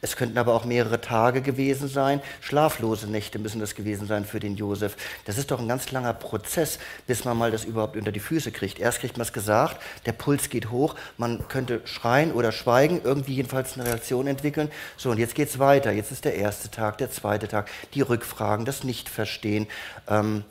Es 0.00 0.16
könnten 0.16 0.38
aber 0.38 0.54
auch 0.54 0.64
mehrere 0.64 1.00
Tage 1.00 1.42
gewesen 1.42 1.88
sein. 1.88 2.20
Schlaflose 2.40 3.08
Nächte 3.08 3.40
müssen 3.40 3.60
das 3.60 3.74
gewesen 3.74 4.06
sein 4.06 4.24
für 4.24 4.38
den 4.38 4.56
Josef. 4.56 4.96
Das 5.24 5.38
ist 5.38 5.50
doch 5.50 5.60
ein 5.60 5.68
ganz 5.68 5.90
langer 5.90 6.14
Prozess, 6.14 6.78
bis 7.06 7.24
man 7.24 7.36
mal 7.36 7.50
das 7.50 7.64
überhaupt 7.64 7.96
unter 7.96 8.12
die 8.12 8.20
Füße 8.20 8.52
kriegt. 8.52 8.78
Erst 8.78 9.00
kriegt 9.00 9.16
man 9.16 9.26
es 9.26 9.32
gesagt, 9.32 9.80
der 10.06 10.12
Puls 10.12 10.50
geht 10.50 10.70
hoch, 10.70 10.94
man 11.16 11.48
könnte 11.48 11.80
schreien 11.84 12.31
oder 12.32 12.52
schweigen, 12.52 13.00
irgendwie 13.02 13.34
jedenfalls 13.34 13.74
eine 13.74 13.86
Reaktion 13.86 14.26
entwickeln. 14.26 14.70
So, 14.96 15.10
und 15.10 15.18
jetzt 15.18 15.34
geht 15.34 15.48
es 15.48 15.58
weiter. 15.58 15.92
Jetzt 15.92 16.12
ist 16.12 16.24
der 16.24 16.34
erste 16.34 16.70
Tag, 16.70 16.98
der 16.98 17.10
zweite 17.10 17.48
Tag, 17.48 17.70
die 17.94 18.00
Rückfragen, 18.00 18.64
das 18.64 18.84
Nichtverstehen. 18.84 19.66
Ähm, 20.08 20.44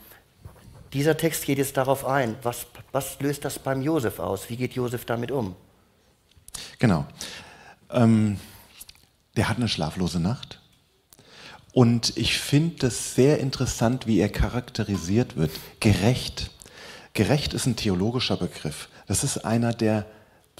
dieser 0.94 1.16
Text 1.16 1.46
geht 1.46 1.58
jetzt 1.58 1.78
darauf 1.78 2.06
ein, 2.06 2.36
was, 2.44 2.68
was 2.92 3.20
löst 3.20 3.46
das 3.46 3.60
beim 3.60 3.82
Josef 3.82 4.20
aus? 4.20 4.50
Wie 4.50 4.58
geht 4.58 4.74
Josef 4.74 5.06
damit 5.06 5.32
um? 5.32 5.56
Genau. 6.80 7.06
Ähm, 7.90 8.40
der 9.38 9.48
hat 9.48 9.58
eine 9.58 9.70
schlaflose 9.70 10.20
Nacht. 10.20 10.60
Und 11.74 12.18
ich 12.18 12.38
finde 12.38 12.88
es 12.88 13.16
sehr 13.16 13.40
interessant, 13.40 14.06
wie 14.06 14.20
er 14.20 14.30
charakterisiert 14.30 15.38
wird. 15.38 15.52
Gerecht. 15.80 16.52
Gerecht 17.14 17.54
ist 17.54 17.66
ein 17.66 17.78
theologischer 17.78 18.36
Begriff. 18.36 18.90
Das 19.08 19.24
ist 19.24 19.46
einer, 19.46 19.74
der 19.74 20.06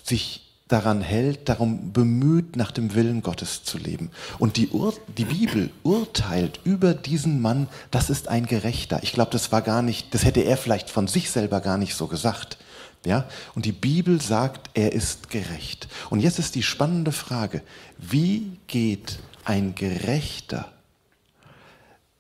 sich 0.04 0.51
daran 0.72 1.02
hält, 1.02 1.50
darum 1.50 1.92
bemüht, 1.92 2.56
nach 2.56 2.72
dem 2.72 2.94
Willen 2.94 3.22
Gottes 3.22 3.64
zu 3.64 3.78
leben. 3.78 4.12
Und 4.40 4.58
die, 4.58 4.70
Ur 4.70 4.94
die 5.18 5.26
Bibel 5.26 5.70
urteilt 5.84 6.60
über 6.64 6.94
diesen 6.94 7.42
Mann, 7.42 7.68
das 7.92 8.10
ist 8.10 8.28
ein 8.28 8.46
Gerechter. 8.46 9.00
Ich 9.04 9.14
glaube, 9.14 9.32
das 9.32 9.52
war 9.52 9.62
gar 9.62 9.82
nicht, 9.82 10.14
das 10.14 10.24
hätte 10.24 10.42
er 10.42 10.58
vielleicht 10.58 10.90
von 10.90 11.08
sich 11.08 11.30
selber 11.30 11.62
gar 11.62 11.78
nicht 11.78 11.96
so 11.96 12.08
gesagt. 12.08 12.58
Ja? 13.06 13.26
Und 13.56 13.66
die 13.66 13.72
Bibel 13.72 14.22
sagt, 14.22 14.70
er 14.74 14.94
ist 14.94 15.30
gerecht. 15.30 15.88
Und 16.10 16.20
jetzt 16.20 16.40
ist 16.40 16.56
die 16.56 16.64
spannende 16.64 17.12
Frage, 17.12 17.62
wie 17.98 18.58
geht 18.68 19.20
ein 19.44 19.76
Gerechter, 19.76 20.72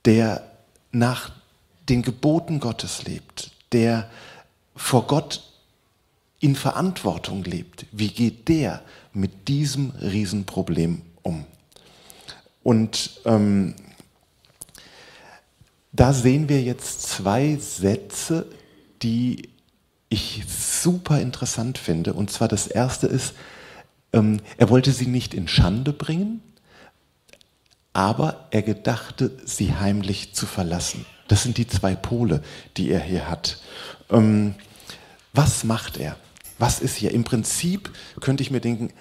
der 0.05 0.43
nach 0.91 1.31
den 1.89 2.01
Geboten 2.01 2.59
Gottes 2.59 3.03
lebt, 3.03 3.51
der 3.71 4.09
vor 4.75 5.07
Gott 5.07 5.50
in 6.41 6.55
Verantwortung 6.55 7.43
lebt, 7.43 7.85
wie 7.91 8.09
geht 8.09 8.47
der 8.49 8.81
mit 9.13 9.47
diesem 9.47 9.91
Riesenproblem 9.91 11.03
um? 11.21 11.45
Und 12.63 13.21
ähm, 13.25 13.75
da 15.93 16.13
sehen 16.13 16.49
wir 16.49 16.61
jetzt 16.61 17.03
zwei 17.03 17.55
Sätze, 17.57 18.47
die 19.01 19.49
ich 20.09 20.43
super 20.47 21.21
interessant 21.21 21.77
finde. 21.77 22.13
Und 22.13 22.31
zwar 22.31 22.47
das 22.47 22.67
erste 22.67 23.07
ist, 23.07 23.33
ähm, 24.11 24.41
er 24.57 24.69
wollte 24.69 24.91
sie 24.91 25.07
nicht 25.07 25.33
in 25.33 25.47
Schande 25.47 25.93
bringen, 25.93 26.41
aber 27.93 28.47
er 28.51 28.61
gedachte, 28.61 29.31
sie 29.45 29.75
heimlich 29.75 30.33
zu 30.33 30.45
verlassen. 30.45 31.05
Das 31.27 31.43
sind 31.43 31.57
die 31.57 31.67
zwei 31.67 31.95
Pole, 31.95 32.41
die 32.77 32.89
er 32.89 32.99
hier 32.99 33.29
hat. 33.29 33.61
Ähm, 34.09 34.55
was 35.33 35.63
macht 35.63 35.97
er? 35.97 36.17
Was 36.61 36.79
ist 36.79 36.95
hier? 36.95 37.09
Im 37.09 37.23
Prinzip 37.23 37.91
könnte 38.19 38.43
ich 38.43 38.51
mir 38.51 38.61
denken, 38.61 38.93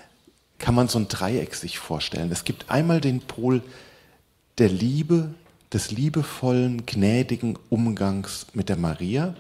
kann 0.59 0.75
man 0.75 0.89
so 0.89 0.99
ein 0.99 1.09
Dreieck 1.09 1.55
sich 1.55 1.79
vorstellen. 1.79 2.33
Es 2.33 2.45
gibt 2.45 2.71
einmal 2.71 3.03
den 3.03 3.21
Pol 3.21 3.63
der 4.57 4.71
Liebe, 4.71 5.35
des 5.71 5.91
liebevollen, 5.91 6.87
gnädigen 6.87 7.59
Umgangs 7.69 8.47
mit 8.55 8.71
der 8.71 8.79
Maria. 8.79 9.35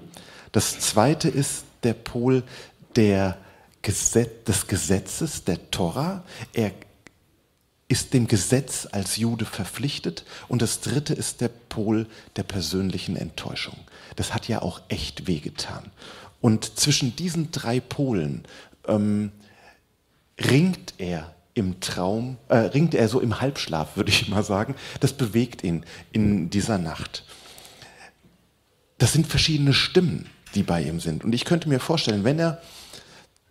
Das 0.52 0.78
zweite 0.80 1.30
ist 1.30 1.64
der 1.82 1.94
Pol 1.94 2.42
der 2.94 3.38
Gesetz, 3.80 4.44
des 4.44 4.66
Gesetzes, 4.66 5.44
der 5.44 5.70
Tora. 5.70 6.22
Er 6.52 6.72
ist 7.88 8.12
dem 8.12 8.26
Gesetz 8.26 8.86
als 8.92 9.16
Jude 9.16 9.46
verpflichtet. 9.46 10.26
Und 10.46 10.60
das 10.60 10.80
dritte 10.80 11.14
ist 11.14 11.40
der 11.40 11.48
Pol 11.48 12.06
der 12.36 12.42
persönlichen 12.42 13.16
Enttäuschung. 13.16 13.78
Das 14.14 14.34
hat 14.34 14.46
ja 14.46 14.60
auch 14.60 14.82
echt 14.88 15.26
wehgetan. 15.26 15.90
Und 16.40 16.78
zwischen 16.78 17.16
diesen 17.16 17.50
drei 17.52 17.80
Polen 17.80 18.44
ähm, 18.86 19.32
ringt 20.38 20.94
er 20.98 21.34
im 21.54 21.80
Traum, 21.80 22.38
äh, 22.48 22.56
ringt 22.56 22.94
er 22.94 23.08
so 23.08 23.20
im 23.20 23.40
Halbschlaf, 23.40 23.96
würde 23.96 24.10
ich 24.10 24.28
mal 24.28 24.44
sagen. 24.44 24.74
Das 25.00 25.12
bewegt 25.12 25.62
ihn 25.64 25.84
in 26.12 26.50
dieser 26.50 26.78
Nacht. 26.78 27.24
Das 28.98 29.12
sind 29.12 29.26
verschiedene 29.26 29.74
Stimmen, 29.74 30.26
die 30.54 30.62
bei 30.62 30.82
ihm 30.82 31.00
sind. 31.00 31.24
Und 31.24 31.34
ich 31.34 31.44
könnte 31.44 31.68
mir 31.68 31.80
vorstellen, 31.80 32.24
wenn 32.24 32.38
er 32.38 32.60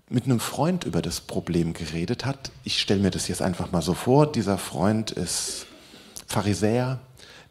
mit 0.10 0.25
einem 0.25 0.39
Freund 0.39 0.86
über 0.86 1.01
das 1.01 1.22
Problem 1.22 1.74
geredet 1.74 2.25
hat, 2.25 2.51
ich 2.63 2.79
stelle 2.79 3.01
mir 3.01 3.12
das 3.12 3.27
jetzt 3.27 3.41
einfach 3.41 3.72
mal 3.72 3.81
so 3.81 3.93
vor, 3.93 4.31
dieser 4.31 4.58
Freund 4.58 5.12
ist 5.12 5.67
Pharisäer, 6.25 7.00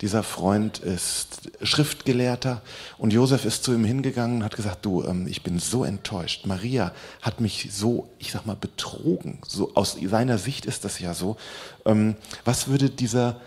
dieser 0.00 0.22
Freund 0.22 0.78
ist 0.78 1.50
Schriftgelehrter 1.60 2.62
und 2.98 3.12
Josef 3.12 3.44
ist 3.44 3.64
zu 3.64 3.72
ihm 3.72 3.84
hingegangen 3.84 4.38
und 4.38 4.44
hat 4.44 4.54
gesagt, 4.54 4.84
du, 4.84 5.02
ähm, 5.02 5.26
ich 5.26 5.42
bin 5.42 5.58
so 5.58 5.82
enttäuscht. 5.82 6.46
Maria 6.46 6.92
hat 7.20 7.40
mich 7.40 7.70
so, 7.72 8.08
ich 8.18 8.30
sag 8.30 8.46
mal, 8.46 8.54
betrogen. 8.54 9.40
So 9.46 9.74
aus 9.74 9.96
seiner 10.00 10.38
Sicht 10.38 10.66
ist 10.66 10.84
das 10.84 11.00
ja 11.00 11.14
so. 11.14 11.36
Ähm, 11.84 12.14
was 12.44 12.68
würde 12.68 12.90
dieser 12.90 13.40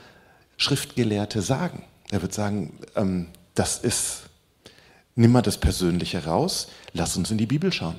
Schriftgelehrte 0.57 1.41
sagen? 1.41 1.83
Er 2.11 2.21
wird 2.21 2.33
sagen, 2.33 2.77
ähm, 2.95 3.27
das 3.55 3.77
ist, 3.77 4.23
nimm 5.15 5.31
mal 5.31 5.41
das 5.41 5.57
Persönliche 5.57 6.25
raus, 6.25 6.67
lass 6.91 7.15
uns 7.15 7.31
in 7.31 7.37
die 7.37 7.45
Bibel 7.45 7.71
schauen. 7.71 7.95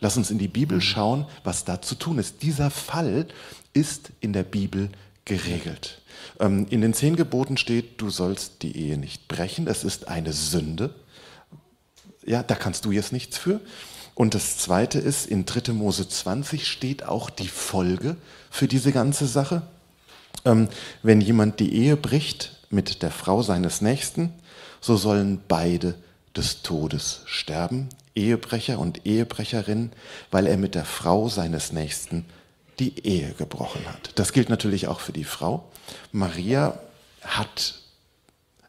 Lass 0.00 0.16
uns 0.16 0.30
in 0.30 0.38
die 0.38 0.48
Bibel 0.48 0.80
schauen, 0.82 1.26
was 1.42 1.64
da 1.64 1.80
zu 1.80 1.94
tun 1.94 2.18
ist. 2.18 2.42
Dieser 2.42 2.70
Fall 2.70 3.28
ist 3.72 4.10
in 4.20 4.32
der 4.32 4.42
Bibel 4.42 4.90
geregelt. 5.24 6.02
Ähm, 6.40 6.66
in 6.70 6.80
den 6.80 6.94
zehn 6.94 7.16
Geboten 7.16 7.56
steht, 7.56 8.00
du 8.00 8.10
sollst 8.10 8.62
die 8.62 8.76
Ehe 8.76 8.98
nicht 8.98 9.28
brechen. 9.28 9.66
Es 9.66 9.84
ist 9.84 10.08
eine 10.08 10.32
Sünde. 10.32 10.94
Ja, 12.24 12.42
da 12.42 12.54
kannst 12.54 12.84
du 12.84 12.92
jetzt 12.92 13.12
nichts 13.12 13.38
für. 13.38 13.60
Und 14.14 14.34
das 14.34 14.56
zweite 14.58 14.98
ist, 14.98 15.26
in 15.26 15.44
3. 15.44 15.72
Mose 15.72 16.08
20 16.08 16.66
steht 16.66 17.04
auch 17.04 17.28
die 17.28 17.48
Folge 17.48 18.16
für 18.50 18.66
diese 18.66 18.90
ganze 18.90 19.26
Sache. 19.26 19.62
Ähm, 20.44 20.68
wenn 21.02 21.20
jemand 21.20 21.60
die 21.60 21.74
Ehe 21.74 21.96
bricht 21.96 22.56
mit 22.70 23.02
der 23.02 23.10
Frau 23.10 23.42
seines 23.42 23.82
Nächsten, 23.82 24.32
so 24.80 24.96
sollen 24.96 25.40
beide 25.48 25.94
des 26.34 26.62
Todes 26.62 27.22
sterben, 27.26 27.88
Ehebrecher 28.14 28.78
und 28.78 29.06
Ehebrecherin, 29.06 29.92
weil 30.30 30.46
er 30.46 30.56
mit 30.56 30.74
der 30.74 30.84
Frau 30.84 31.28
seines 31.28 31.72
Nächsten 31.72 32.24
die 32.78 33.06
Ehe 33.06 33.32
gebrochen 33.34 33.86
hat. 33.86 34.10
Das 34.16 34.32
gilt 34.32 34.48
natürlich 34.48 34.88
auch 34.88 35.00
für 35.00 35.12
die 35.12 35.24
Frau. 35.24 35.70
Maria 36.12 36.78
hat, 37.22 37.74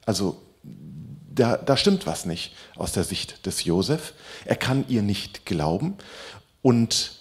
also 0.06 0.42
da, 0.64 1.58
da 1.58 1.78
stimmt 1.78 2.06
was 2.06 2.26
nicht 2.26 2.54
aus 2.76 2.94
der 2.94 3.04
Sicht 3.04 3.46
des 3.46 3.64
Josef. 3.64 4.14
Er 4.46 4.56
kann 4.56 4.86
ihr 4.88 5.02
nicht 5.02 5.46
glauben 5.46 5.98
und 6.62 7.12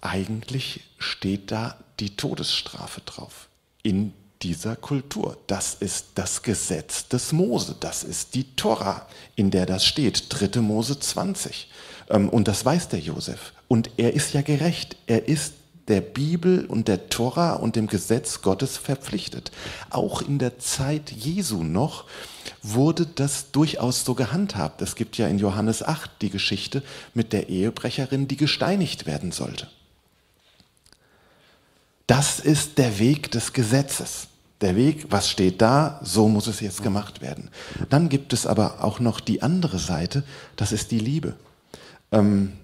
eigentlich 0.00 0.80
steht 0.98 1.50
da 1.50 1.76
die 2.00 2.16
Todesstrafe 2.16 3.00
drauf 3.02 3.48
in 3.82 4.12
dieser 4.42 4.76
Kultur. 4.76 5.36
Das 5.46 5.74
ist 5.74 6.08
das 6.14 6.42
Gesetz 6.42 7.08
des 7.08 7.32
Mose, 7.32 7.76
das 7.78 8.04
ist 8.04 8.34
die 8.34 8.54
Tora, 8.54 9.06
in 9.34 9.50
der 9.50 9.66
das 9.66 9.84
steht, 9.84 10.26
3. 10.28 10.60
Mose 10.60 10.98
20. 10.98 11.68
Ähm, 12.10 12.28
und 12.28 12.48
das 12.48 12.64
weiß 12.64 12.88
der 12.88 13.00
Josef. 13.00 13.52
Und 13.68 13.90
er 13.98 14.14
ist 14.14 14.32
ja 14.32 14.42
gerecht. 14.42 14.96
Er 15.06 15.28
ist 15.28 15.54
der 15.88 16.00
Bibel 16.00 16.66
und 16.66 16.88
der 16.88 17.08
Tora 17.08 17.54
und 17.54 17.76
dem 17.76 17.86
Gesetz 17.86 18.42
Gottes 18.42 18.76
verpflichtet. 18.76 19.50
Auch 19.90 20.22
in 20.22 20.38
der 20.38 20.58
Zeit 20.58 21.10
Jesu 21.10 21.62
noch 21.62 22.04
wurde 22.62 23.06
das 23.06 23.50
durchaus 23.50 24.04
so 24.04 24.14
gehandhabt. 24.14 24.82
Es 24.82 24.94
gibt 24.94 25.16
ja 25.16 25.26
in 25.28 25.38
Johannes 25.38 25.82
8 25.82 26.10
die 26.20 26.30
Geschichte 26.30 26.82
mit 27.14 27.32
der 27.32 27.48
Ehebrecherin, 27.48 28.28
die 28.28 28.36
gesteinigt 28.36 29.06
werden 29.06 29.32
sollte. 29.32 29.68
Das 32.06 32.40
ist 32.40 32.78
der 32.78 32.98
Weg 32.98 33.30
des 33.30 33.52
Gesetzes. 33.52 34.28
Der 34.60 34.74
Weg, 34.76 35.06
was 35.10 35.30
steht 35.30 35.62
da, 35.62 36.00
so 36.02 36.28
muss 36.28 36.48
es 36.48 36.60
jetzt 36.60 36.82
gemacht 36.82 37.20
werden. 37.20 37.50
Dann 37.90 38.08
gibt 38.08 38.32
es 38.32 38.46
aber 38.46 38.82
auch 38.82 38.98
noch 38.98 39.20
die 39.20 39.40
andere 39.40 39.78
Seite, 39.78 40.24
das 40.56 40.72
ist 40.72 40.90
die 40.90 40.98
Liebe. 40.98 41.36
Ähm, 42.10 42.54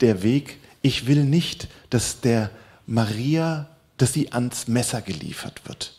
der 0.00 0.22
Weg, 0.22 0.58
ich 0.82 1.06
will 1.06 1.24
nicht, 1.24 1.68
dass 1.90 2.20
der 2.20 2.50
Maria, 2.86 3.68
dass 3.96 4.12
sie 4.12 4.32
ans 4.32 4.68
Messer 4.68 5.02
geliefert 5.02 5.62
wird. 5.66 5.96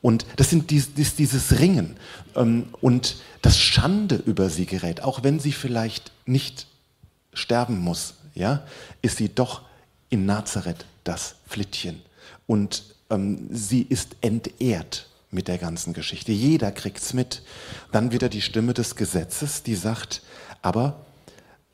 Und 0.00 0.26
das 0.36 0.50
sind 0.50 0.70
dies, 0.70 0.94
dies, 0.94 1.16
dieses 1.16 1.58
Ringen 1.58 1.96
ähm, 2.36 2.68
und 2.80 3.16
das 3.42 3.58
Schande 3.58 4.16
über 4.26 4.48
sie 4.48 4.66
gerät, 4.66 5.02
auch 5.02 5.24
wenn 5.24 5.40
sie 5.40 5.52
vielleicht 5.52 6.12
nicht 6.24 6.66
sterben 7.32 7.78
muss, 7.80 8.14
ja, 8.34 8.64
ist 9.02 9.16
sie 9.16 9.28
doch 9.28 9.62
in 10.10 10.24
Nazareth 10.24 10.86
das 11.02 11.34
Flittchen. 11.46 12.00
Und 12.46 12.84
ähm, 13.10 13.48
sie 13.50 13.82
ist 13.82 14.16
entehrt 14.20 15.08
mit 15.30 15.48
der 15.48 15.58
ganzen 15.58 15.92
Geschichte. 15.92 16.32
Jeder 16.32 16.72
kriegt 16.72 16.98
es 16.98 17.12
mit. 17.12 17.42
Dann 17.92 18.12
wieder 18.12 18.28
die 18.28 18.40
Stimme 18.40 18.74
des 18.74 18.96
Gesetzes, 18.96 19.62
die 19.62 19.74
sagt, 19.74 20.22
aber 20.62 21.04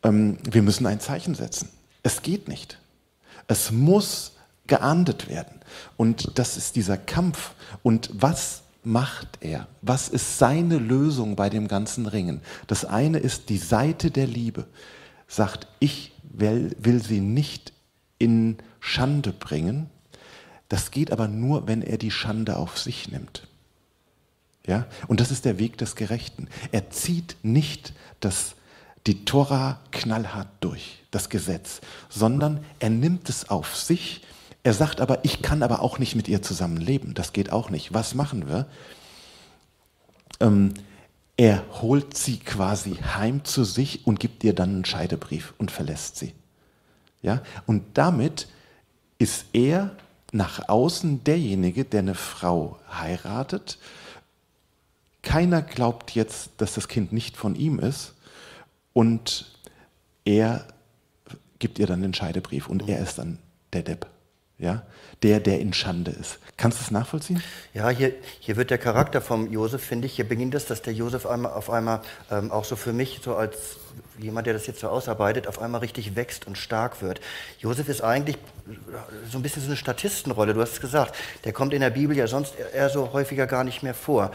ähm, 0.04 0.38
wir 0.48 0.62
müssen 0.62 0.86
ein 0.86 1.00
Zeichen 1.00 1.34
setzen. 1.34 1.68
Es 2.02 2.22
geht 2.22 2.48
nicht. 2.48 2.78
Es 3.48 3.72
muss 3.72 4.32
geahndet 4.66 5.28
werden. 5.28 5.60
Und 5.96 6.38
das 6.38 6.56
ist 6.56 6.76
dieser 6.76 6.96
Kampf. 6.96 7.52
Und 7.82 8.10
was 8.12 8.62
macht 8.84 9.38
er? 9.40 9.66
Was 9.82 10.08
ist 10.08 10.38
seine 10.38 10.78
Lösung 10.78 11.36
bei 11.36 11.50
dem 11.50 11.68
ganzen 11.68 12.06
Ringen? 12.06 12.40
Das 12.66 12.84
eine 12.84 13.18
ist 13.18 13.48
die 13.48 13.58
Seite 13.58 14.10
der 14.10 14.26
Liebe. 14.26 14.66
Sagt, 15.26 15.66
ich 15.80 16.12
will, 16.22 16.76
will 16.78 17.02
sie 17.02 17.20
nicht 17.20 17.72
in 18.18 18.58
Schande 18.80 19.32
bringen. 19.32 19.90
Das 20.68 20.90
geht 20.90 21.12
aber 21.12 21.28
nur, 21.28 21.66
wenn 21.66 21.82
er 21.82 21.98
die 21.98 22.10
Schande 22.10 22.56
auf 22.56 22.78
sich 22.78 23.10
nimmt. 23.10 23.46
Ja? 24.66 24.86
Und 25.08 25.20
das 25.20 25.30
ist 25.30 25.44
der 25.44 25.58
Weg 25.58 25.78
des 25.78 25.96
Gerechten. 25.96 26.48
Er 26.72 26.90
zieht 26.90 27.36
nicht 27.42 27.94
das, 28.20 28.54
die 29.06 29.24
Tora 29.24 29.80
knallhart 29.90 30.48
durch, 30.60 31.02
das 31.10 31.28
Gesetz, 31.28 31.80
sondern 32.08 32.64
er 32.78 32.90
nimmt 32.90 33.28
es 33.28 33.50
auf 33.50 33.76
sich. 33.76 34.22
Er 34.62 34.72
sagt 34.72 35.00
aber, 35.00 35.24
ich 35.24 35.42
kann 35.42 35.62
aber 35.62 35.82
auch 35.82 35.98
nicht 35.98 36.14
mit 36.14 36.28
ihr 36.28 36.42
zusammenleben. 36.42 37.14
Das 37.14 37.32
geht 37.32 37.52
auch 37.52 37.70
nicht. 37.70 37.92
Was 37.92 38.14
machen 38.14 38.48
wir? 38.48 38.66
Ähm, 40.40 40.72
er 41.36 41.64
holt 41.82 42.16
sie 42.16 42.38
quasi 42.38 42.94
heim 42.94 43.44
zu 43.44 43.64
sich 43.64 44.06
und 44.06 44.20
gibt 44.20 44.44
ihr 44.44 44.54
dann 44.54 44.70
einen 44.70 44.84
Scheidebrief 44.84 45.52
und 45.58 45.70
verlässt 45.70 46.16
sie. 46.16 46.32
Ja? 47.20 47.42
Und 47.66 47.84
damit 47.98 48.48
ist 49.18 49.46
er 49.52 49.96
nach 50.32 50.68
außen 50.68 51.24
derjenige, 51.24 51.84
der 51.84 52.00
eine 52.00 52.14
Frau 52.14 52.78
heiratet 52.90 53.78
keiner 55.24 55.62
glaubt 55.62 56.12
jetzt, 56.12 56.50
dass 56.58 56.74
das 56.74 56.86
Kind 56.86 57.12
nicht 57.12 57.36
von 57.36 57.56
ihm 57.56 57.78
ist 57.80 58.14
und 58.94 59.52
er 60.24 60.64
gibt 61.58 61.78
ihr 61.78 61.86
dann 61.86 62.00
den 62.00 62.14
Scheidebrief 62.14 62.68
und 62.68 62.88
er 62.88 63.00
ist 63.00 63.18
dann 63.18 63.38
der 63.74 63.82
Depp. 63.82 64.06
Ja? 64.58 64.82
Der, 65.22 65.40
der 65.40 65.60
in 65.60 65.72
Schande 65.72 66.10
ist. 66.10 66.38
Kannst 66.56 66.78
du 66.78 66.84
es 66.84 66.90
nachvollziehen? 66.90 67.42
Ja, 67.72 67.88
hier, 67.88 68.12
hier 68.38 68.56
wird 68.56 68.70
der 68.70 68.78
Charakter 68.78 69.20
vom 69.20 69.50
Josef, 69.50 69.82
finde 69.82 70.06
ich, 70.06 70.14
hier 70.14 70.28
beginnt 70.28 70.54
es, 70.54 70.66
dass 70.66 70.82
der 70.82 70.92
Josef 70.92 71.26
einmal, 71.26 71.52
auf 71.52 71.70
einmal 71.70 72.00
ähm, 72.30 72.52
auch 72.52 72.64
so 72.64 72.76
für 72.76 72.92
mich, 72.92 73.20
so 73.22 73.34
als 73.34 73.76
jemand, 74.18 74.46
der 74.46 74.54
das 74.54 74.66
jetzt 74.66 74.80
so 74.80 74.88
ausarbeitet, 74.88 75.48
auf 75.48 75.60
einmal 75.60 75.80
richtig 75.80 76.14
wächst 76.14 76.46
und 76.46 76.56
stark 76.56 77.02
wird. 77.02 77.20
Josef 77.58 77.88
ist 77.88 78.02
eigentlich 78.02 78.36
so 79.30 79.38
ein 79.38 79.42
bisschen 79.42 79.62
so 79.62 79.68
eine 79.68 79.76
Statistenrolle, 79.76 80.54
du 80.54 80.60
hast 80.60 80.74
es 80.74 80.80
gesagt. 80.80 81.16
Der 81.44 81.52
kommt 81.52 81.74
in 81.74 81.80
der 81.80 81.90
Bibel 81.90 82.16
ja 82.16 82.26
sonst 82.26 82.54
eher 82.72 82.88
so 82.88 83.12
häufiger 83.12 83.46
gar 83.46 83.64
nicht 83.64 83.82
mehr 83.82 83.94
vor 83.94 84.30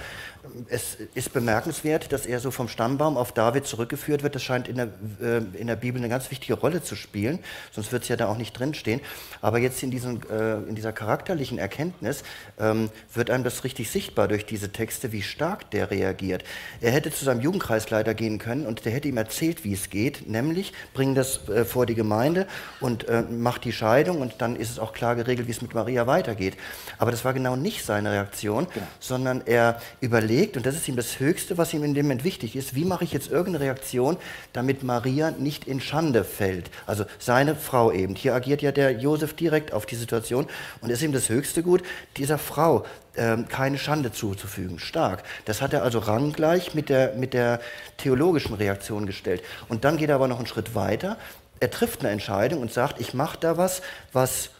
es 0.69 0.97
ist 1.13 1.33
bemerkenswert, 1.33 2.11
dass 2.11 2.25
er 2.25 2.39
so 2.39 2.51
vom 2.51 2.67
Stammbaum 2.67 3.17
auf 3.17 3.31
David 3.31 3.65
zurückgeführt 3.65 4.23
wird. 4.23 4.35
Das 4.35 4.43
scheint 4.43 4.67
in 4.67 4.75
der, 4.75 4.87
äh, 5.21 5.37
in 5.59 5.67
der 5.67 5.75
Bibel 5.75 5.99
eine 5.99 6.09
ganz 6.09 6.31
wichtige 6.31 6.53
Rolle 6.53 6.83
zu 6.83 6.95
spielen, 6.95 7.39
sonst 7.71 7.91
wird 7.91 8.03
es 8.03 8.09
ja 8.09 8.15
da 8.15 8.27
auch 8.27 8.37
nicht 8.37 8.53
drinstehen. 8.57 9.01
Aber 9.41 9.59
jetzt 9.59 9.81
in, 9.83 9.91
diesen, 9.91 10.21
äh, 10.29 10.57
in 10.57 10.75
dieser 10.75 10.91
charakterlichen 10.91 11.57
Erkenntnis 11.57 12.23
ähm, 12.59 12.89
wird 13.13 13.29
einem 13.29 13.43
das 13.43 13.63
richtig 13.63 13.89
sichtbar 13.89 14.27
durch 14.27 14.45
diese 14.45 14.71
Texte, 14.71 15.11
wie 15.11 15.21
stark 15.21 15.71
der 15.71 15.91
reagiert. 15.91 16.43
Er 16.81 16.91
hätte 16.91 17.11
zu 17.11 17.25
seinem 17.25 17.41
Jugendkreisleiter 17.41 18.13
gehen 18.13 18.39
können 18.39 18.65
und 18.65 18.85
der 18.85 18.91
hätte 18.91 19.07
ihm 19.07 19.17
erzählt, 19.17 19.63
wie 19.63 19.73
es 19.73 19.89
geht, 19.89 20.29
nämlich 20.29 20.73
bring 20.93 21.15
das 21.15 21.47
äh, 21.49 21.65
vor 21.65 21.85
die 21.85 21.95
Gemeinde 21.95 22.47
und 22.79 23.07
äh, 23.07 23.23
macht 23.23 23.63
die 23.65 23.73
Scheidung 23.73 24.21
und 24.21 24.35
dann 24.39 24.55
ist 24.55 24.71
es 24.71 24.79
auch 24.79 24.93
klar 24.93 25.15
geregelt, 25.15 25.47
wie 25.47 25.51
es 25.51 25.61
mit 25.61 25.73
Maria 25.73 26.07
weitergeht. 26.07 26.55
Aber 26.97 27.11
das 27.11 27.25
war 27.25 27.33
genau 27.33 27.55
nicht 27.55 27.85
seine 27.85 28.11
Reaktion, 28.11 28.67
ja. 28.75 28.81
sondern 28.99 29.41
er 29.45 29.81
überlegt, 30.01 30.38
überlegt, 30.39 30.57
und 30.57 30.65
das 30.65 30.75
ist 30.75 30.87
ihm 30.87 30.95
das 30.95 31.19
Höchste, 31.19 31.57
was 31.57 31.73
ihm 31.73 31.83
in 31.83 31.93
dem 31.93 32.05
Moment 32.05 32.23
wichtig 32.23 32.55
ist, 32.55 32.73
wie 32.73 32.85
mache 32.85 33.03
ich 33.03 33.11
jetzt 33.11 33.29
irgendeine 33.29 33.65
Reaktion, 33.65 34.17
damit 34.53 34.83
Maria 34.83 35.31
nicht 35.31 35.67
in 35.67 35.81
Schande 35.81 36.23
fällt. 36.23 36.71
Also 36.85 37.05
seine 37.19 37.55
Frau 37.55 37.91
eben. 37.91 38.15
Hier 38.15 38.33
agiert 38.33 38.61
ja 38.61 38.71
der 38.71 38.91
Josef 38.91 39.33
direkt 39.33 39.73
auf 39.73 39.85
die 39.85 39.95
Situation 39.95 40.47
und 40.81 40.89
ist 40.89 41.01
ihm 41.01 41.11
das 41.11 41.27
Höchste 41.29 41.61
gut, 41.61 41.83
dieser 42.15 42.37
Frau 42.37 42.85
ähm, 43.17 43.47
keine 43.47 43.77
Schande 43.77 44.11
zuzufügen. 44.13 44.79
Stark. 44.79 45.23
Das 45.45 45.61
hat 45.61 45.73
er 45.73 45.83
also 45.83 45.99
ranggleich 45.99 46.73
mit 46.73 46.87
der, 46.87 47.15
mit 47.15 47.33
der 47.33 47.59
theologischen 47.97 48.55
Reaktion 48.55 49.05
gestellt. 49.05 49.43
Und 49.67 49.83
dann 49.83 49.97
geht 49.97 50.09
er 50.09 50.15
aber 50.15 50.27
noch 50.27 50.37
einen 50.37 50.47
Schritt 50.47 50.73
weiter. 50.73 51.17
Er 51.59 51.69
trifft 51.69 51.99
eine 51.99 52.11
Entscheidung 52.11 52.61
und 52.61 52.71
sagt, 52.71 53.01
ich 53.01 53.13
mache 53.13 53.37
da 53.39 53.57
was, 53.57 53.81
was 54.13 54.51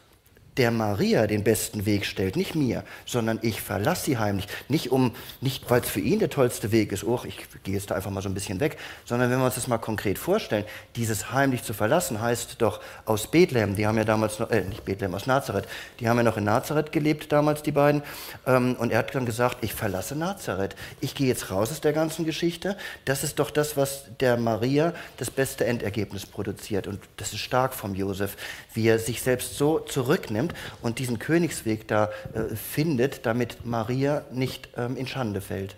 der 0.60 0.72
Maria 0.72 1.26
den 1.26 1.44
besten 1.44 1.86
Weg 1.86 2.06
stellt, 2.06 2.36
nicht 2.36 2.54
mir, 2.54 2.84
sondern 3.06 3.40
ich 3.42 3.62
verlasse 3.62 4.06
sie 4.06 4.18
heimlich. 4.18 4.48
Nicht, 4.68 4.92
um, 4.92 5.16
nicht 5.42 5.70
weil 5.70 5.82
es 5.82 5.90
für 5.90 6.02
ihn 6.02 6.20
der 6.20 6.30
tollste 6.30 6.72
Weg 6.72 6.92
ist, 6.92 7.04
oh, 7.04 7.22
ich 7.26 7.38
gehe 7.64 7.74
jetzt 7.74 7.90
da 7.90 7.96
einfach 7.96 8.12
mal 8.12 8.22
so 8.22 8.30
ein 8.30 8.34
bisschen 8.34 8.60
weg, 8.60 8.78
sondern 9.06 9.32
wenn 9.32 9.40
wir 9.40 9.46
uns 9.46 9.56
das 9.56 9.68
mal 9.68 9.78
konkret 9.78 10.20
vorstellen, 10.20 10.66
dieses 10.98 11.32
heimlich 11.32 11.64
zu 11.64 11.74
verlassen 11.74 12.22
heißt 12.22 12.62
doch 12.62 12.82
aus 13.06 13.32
Bethlehem, 13.32 13.76
die 13.76 13.88
haben 13.88 13.98
ja 13.98 14.04
damals 14.04 14.38
noch, 14.38 14.52
äh, 14.52 14.62
nicht 14.62 14.84
Bethlehem, 14.84 15.16
aus 15.16 15.26
Nazareth, 15.28 15.66
die 16.00 16.10
haben 16.10 16.18
ja 16.18 16.24
noch 16.24 16.38
in 16.38 16.44
Nazareth 16.44 16.92
gelebt 16.92 17.32
damals, 17.32 17.64
die 17.64 17.72
beiden, 17.72 18.04
ähm, 18.46 18.76
und 18.78 18.92
er 18.92 19.00
hat 19.00 19.16
dann 19.16 19.26
gesagt, 19.26 19.60
ich 19.62 19.74
verlasse 19.74 20.16
Nazareth, 20.16 20.76
ich 21.00 21.16
gehe 21.16 21.28
jetzt 21.28 21.52
raus 21.52 21.72
aus 21.72 21.82
der 21.82 21.94
ganzen 21.94 22.26
Geschichte, 22.26 22.78
das 23.06 23.24
ist 23.24 23.40
doch 23.40 23.50
das, 23.50 23.78
was 23.78 24.04
der 24.20 24.36
Maria 24.36 24.94
das 25.18 25.32
beste 25.32 25.66
Endergebnis 25.66 26.26
produziert. 26.26 26.88
Und 26.88 27.00
das 27.18 27.32
ist 27.34 27.40
stark 27.40 27.74
vom 27.74 27.96
Josef, 27.96 28.36
wie 28.74 28.88
er 28.88 29.00
sich 29.00 29.22
selbst 29.22 29.58
so 29.58 29.80
zurücknimmt, 29.80 30.49
kommt 30.50 30.60
und 30.82 31.00
diesen 31.00 31.20
Königsweg 31.20 31.88
da 31.88 32.10
äh, 32.34 32.56
findet, 32.56 33.26
damit 33.26 33.66
Maria 33.66 34.24
nicht 34.32 34.70
ähm, 34.78 34.96
in 34.98 35.08
Schande 35.08 35.42
fällt. 35.42 35.76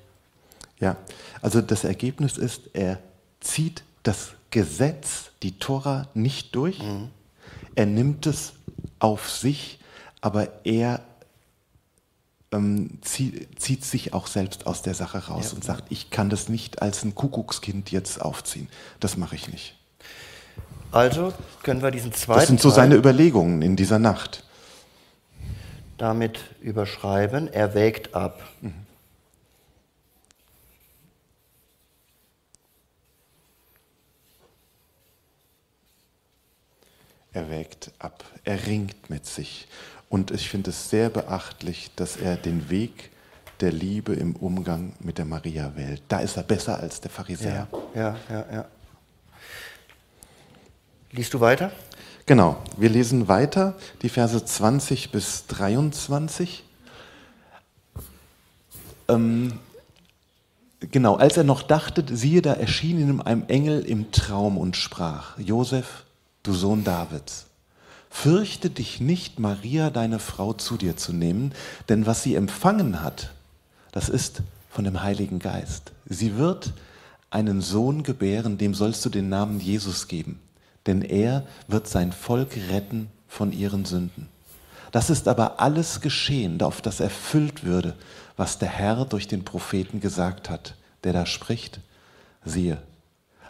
Ja, 0.79 0.97
also 1.41 1.61
das 1.61 1.83
Ergebnis 1.83 2.37
ist, 2.37 2.69
er 2.73 2.99
zieht 3.39 3.83
das 4.03 4.31
Gesetz, 4.49 5.31
die 5.43 5.57
Tora, 5.59 6.07
nicht 6.13 6.55
durch. 6.55 6.81
Mhm. 6.81 7.09
Er 7.75 7.85
nimmt 7.85 8.25
es 8.25 8.53
auf 8.99 9.29
sich, 9.29 9.79
aber 10.21 10.49
er 10.65 11.01
ähm, 12.51 12.97
zieht, 13.01 13.61
zieht, 13.61 13.85
sich 13.85 14.13
auch 14.13 14.27
selbst 14.27 14.67
aus 14.67 14.81
der 14.81 14.93
Sache 14.93 15.27
raus 15.27 15.49
ja. 15.51 15.55
und 15.55 15.63
sagt, 15.63 15.85
ich 15.89 16.09
kann 16.09 16.29
das 16.29 16.49
nicht 16.49 16.81
als 16.81 17.03
ein 17.03 17.15
Kuckuckskind 17.15 17.91
jetzt 17.91 18.21
aufziehen. 18.21 18.67
Das 18.99 19.17
mache 19.17 19.35
ich 19.35 19.49
nicht. 19.49 19.75
Also 20.91 21.31
können 21.63 21.81
wir 21.81 21.91
diesen 21.91 22.11
zweiten. 22.11 22.39
Das 22.39 22.47
sind 22.47 22.59
so 22.59 22.69
seine 22.69 22.95
Überlegungen 22.95 23.61
in 23.61 23.77
dieser 23.77 23.99
Nacht 23.99 24.43
damit 26.01 26.39
überschreiben. 26.61 27.47
Er 27.53 27.75
wägt 27.75 28.15
ab. 28.15 28.41
Mhm. 28.61 28.73
Er 37.33 37.49
wägt 37.49 37.91
ab, 37.99 38.25
er 38.43 38.65
ringt 38.65 39.09
mit 39.09 39.25
sich. 39.25 39.67
Und 40.09 40.31
ich 40.31 40.49
finde 40.49 40.71
es 40.71 40.89
sehr 40.89 41.09
beachtlich, 41.09 41.91
dass 41.95 42.17
er 42.17 42.35
den 42.35 42.69
Weg 42.69 43.11
der 43.61 43.71
Liebe 43.71 44.13
im 44.13 44.35
Umgang 44.35 44.93
mit 44.99 45.19
der 45.19 45.25
Maria 45.25 45.71
wählt. 45.75 46.01
Da 46.09 46.19
ist 46.19 46.35
er 46.35 46.43
besser 46.43 46.79
als 46.79 46.99
der 46.99 47.11
Pharisäer. 47.11 47.67
Ja, 47.93 48.01
ja, 48.01 48.17
ja. 48.29 48.45
ja. 48.51 48.65
Liest 51.11 51.33
du 51.33 51.39
weiter? 51.39 51.71
Genau, 52.31 52.55
wir 52.77 52.87
lesen 52.87 53.27
weiter 53.27 53.75
die 54.01 54.07
Verse 54.07 54.45
20 54.45 55.11
bis 55.11 55.47
23. 55.47 56.63
Ähm, 59.09 59.59
genau, 60.79 61.17
als 61.17 61.35
er 61.35 61.43
noch 61.43 61.61
dachte, 61.61 62.05
siehe, 62.15 62.41
da 62.41 62.53
erschien 62.53 63.01
ihm 63.01 63.19
ein 63.19 63.49
Engel 63.49 63.81
im 63.81 64.13
Traum 64.13 64.57
und 64.57 64.77
sprach, 64.77 65.37
Josef, 65.39 66.05
du 66.43 66.53
Sohn 66.53 66.85
Davids, 66.85 67.47
fürchte 68.09 68.69
dich 68.69 69.01
nicht, 69.01 69.37
Maria, 69.39 69.89
deine 69.89 70.19
Frau, 70.19 70.53
zu 70.53 70.77
dir 70.77 70.95
zu 70.95 71.11
nehmen, 71.11 71.51
denn 71.89 72.05
was 72.05 72.23
sie 72.23 72.35
empfangen 72.35 73.03
hat, 73.03 73.33
das 73.91 74.07
ist 74.07 74.41
von 74.69 74.85
dem 74.85 75.03
Heiligen 75.03 75.39
Geist. 75.39 75.91
Sie 76.05 76.37
wird 76.37 76.71
einen 77.29 77.59
Sohn 77.59 78.03
gebären, 78.03 78.57
dem 78.57 78.73
sollst 78.73 79.03
du 79.03 79.09
den 79.09 79.27
Namen 79.27 79.59
Jesus 79.59 80.07
geben 80.07 80.39
denn 80.87 81.01
er 81.01 81.45
wird 81.67 81.87
sein 81.87 82.11
Volk 82.11 82.55
retten 82.69 83.09
von 83.27 83.51
ihren 83.51 83.85
Sünden. 83.85 84.27
Das 84.91 85.09
ist 85.09 85.27
aber 85.27 85.59
alles 85.59 86.01
geschehen, 86.01 86.61
auf 86.61 86.81
das 86.81 86.99
erfüllt 86.99 87.63
würde, 87.63 87.95
was 88.35 88.57
der 88.57 88.69
Herr 88.69 89.05
durch 89.05 89.27
den 89.27 89.45
Propheten 89.45 90.01
gesagt 90.01 90.49
hat, 90.49 90.75
der 91.03 91.13
da 91.13 91.25
spricht. 91.25 91.79
Siehe, 92.43 92.77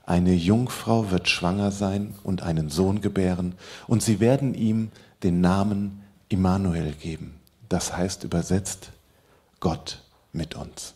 eine 0.05 0.33
Jungfrau 0.33 1.09
wird 1.09 1.29
schwanger 1.29 1.71
sein 1.71 2.13
und 2.23 2.43
einen 2.43 2.69
Sohn 2.69 3.01
gebären, 3.01 3.55
und 3.87 4.03
sie 4.03 4.19
werden 4.19 4.53
ihm 4.53 4.91
den 5.23 5.41
Namen 5.41 6.03
Immanuel 6.29 6.93
geben. 6.93 7.39
Das 7.69 7.95
heißt 7.95 8.23
übersetzt 8.23 8.91
Gott 9.59 9.99
mit 10.33 10.55
uns. 10.55 10.93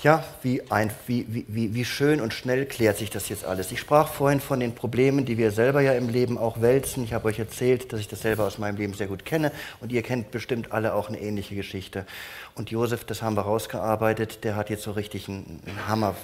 Tja, 0.00 0.24
wie, 0.40 0.62
ein, 0.70 0.90
wie, 1.06 1.26
wie, 1.28 1.74
wie 1.74 1.84
schön 1.84 2.22
und 2.22 2.32
schnell 2.32 2.64
klärt 2.64 2.96
sich 2.96 3.10
das 3.10 3.28
jetzt 3.28 3.44
alles. 3.44 3.70
Ich 3.70 3.80
sprach 3.80 4.08
vorhin 4.08 4.40
von 4.40 4.58
den 4.58 4.74
Problemen, 4.74 5.26
die 5.26 5.36
wir 5.36 5.50
selber 5.50 5.82
ja 5.82 5.92
im 5.92 6.08
Leben 6.08 6.38
auch 6.38 6.62
wälzen. 6.62 7.04
Ich 7.04 7.12
habe 7.12 7.28
euch 7.28 7.38
erzählt, 7.38 7.92
dass 7.92 8.00
ich 8.00 8.08
das 8.08 8.22
selber 8.22 8.46
aus 8.46 8.56
meinem 8.56 8.78
Leben 8.78 8.94
sehr 8.94 9.08
gut 9.08 9.26
kenne 9.26 9.52
und 9.78 9.92
ihr 9.92 10.00
kennt 10.00 10.30
bestimmt 10.30 10.72
alle 10.72 10.94
auch 10.94 11.10
eine 11.10 11.20
ähnliche 11.20 11.54
Geschichte. 11.54 12.06
Und 12.54 12.70
Josef, 12.70 13.04
das 13.04 13.20
haben 13.20 13.36
wir 13.36 13.42
rausgearbeitet, 13.42 14.42
der 14.42 14.56
hat 14.56 14.70
jetzt 14.70 14.84
so 14.84 14.92
richtig 14.92 15.28
einen, 15.28 15.60
Hammer 15.86 16.14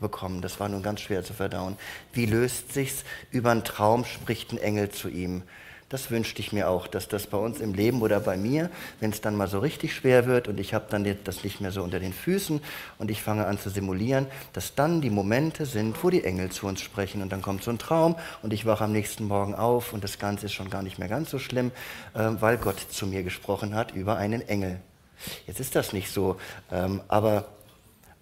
bekommen. 0.00 0.42
Das 0.42 0.58
war 0.58 0.68
nun 0.68 0.82
ganz 0.82 1.00
schwer 1.00 1.22
zu 1.22 1.32
verdauen. 1.32 1.76
Wie 2.12 2.26
löst 2.26 2.72
sich's? 2.72 3.04
Über 3.30 3.52
einen 3.52 3.62
Traum 3.62 4.04
spricht 4.04 4.50
ein 4.50 4.58
Engel 4.58 4.88
zu 4.88 5.08
ihm. 5.08 5.44
Das 5.88 6.10
wünschte 6.10 6.40
ich 6.40 6.52
mir 6.52 6.68
auch, 6.68 6.88
dass 6.88 7.06
das 7.06 7.28
bei 7.28 7.38
uns 7.38 7.60
im 7.60 7.72
Leben 7.72 8.02
oder 8.02 8.18
bei 8.18 8.36
mir, 8.36 8.70
wenn 8.98 9.10
es 9.12 9.20
dann 9.20 9.36
mal 9.36 9.46
so 9.46 9.60
richtig 9.60 9.94
schwer 9.94 10.26
wird 10.26 10.48
und 10.48 10.58
ich 10.58 10.74
habe 10.74 10.86
dann 10.90 11.06
das 11.22 11.44
nicht 11.44 11.60
mehr 11.60 11.70
so 11.70 11.82
unter 11.82 12.00
den 12.00 12.12
Füßen 12.12 12.60
und 12.98 13.10
ich 13.10 13.22
fange 13.22 13.46
an 13.46 13.56
zu 13.56 13.70
simulieren, 13.70 14.26
dass 14.52 14.74
dann 14.74 15.00
die 15.00 15.10
Momente 15.10 15.64
sind, 15.64 16.02
wo 16.02 16.10
die 16.10 16.24
Engel 16.24 16.50
zu 16.50 16.66
uns 16.66 16.80
sprechen 16.80 17.22
und 17.22 17.30
dann 17.30 17.40
kommt 17.40 17.62
so 17.62 17.70
ein 17.70 17.78
Traum 17.78 18.16
und 18.42 18.52
ich 18.52 18.66
wache 18.66 18.82
am 18.82 18.90
nächsten 18.90 19.28
Morgen 19.28 19.54
auf 19.54 19.92
und 19.92 20.02
das 20.02 20.18
Ganze 20.18 20.46
ist 20.46 20.54
schon 20.54 20.70
gar 20.70 20.82
nicht 20.82 20.98
mehr 20.98 21.08
ganz 21.08 21.30
so 21.30 21.38
schlimm, 21.38 21.70
äh, 22.14 22.30
weil 22.40 22.56
Gott 22.56 22.80
zu 22.90 23.06
mir 23.06 23.22
gesprochen 23.22 23.76
hat 23.76 23.94
über 23.94 24.16
einen 24.16 24.42
Engel. 24.48 24.80
Jetzt 25.46 25.60
ist 25.60 25.76
das 25.76 25.92
nicht 25.92 26.10
so, 26.10 26.36
ähm, 26.72 27.00
aber 27.06 27.46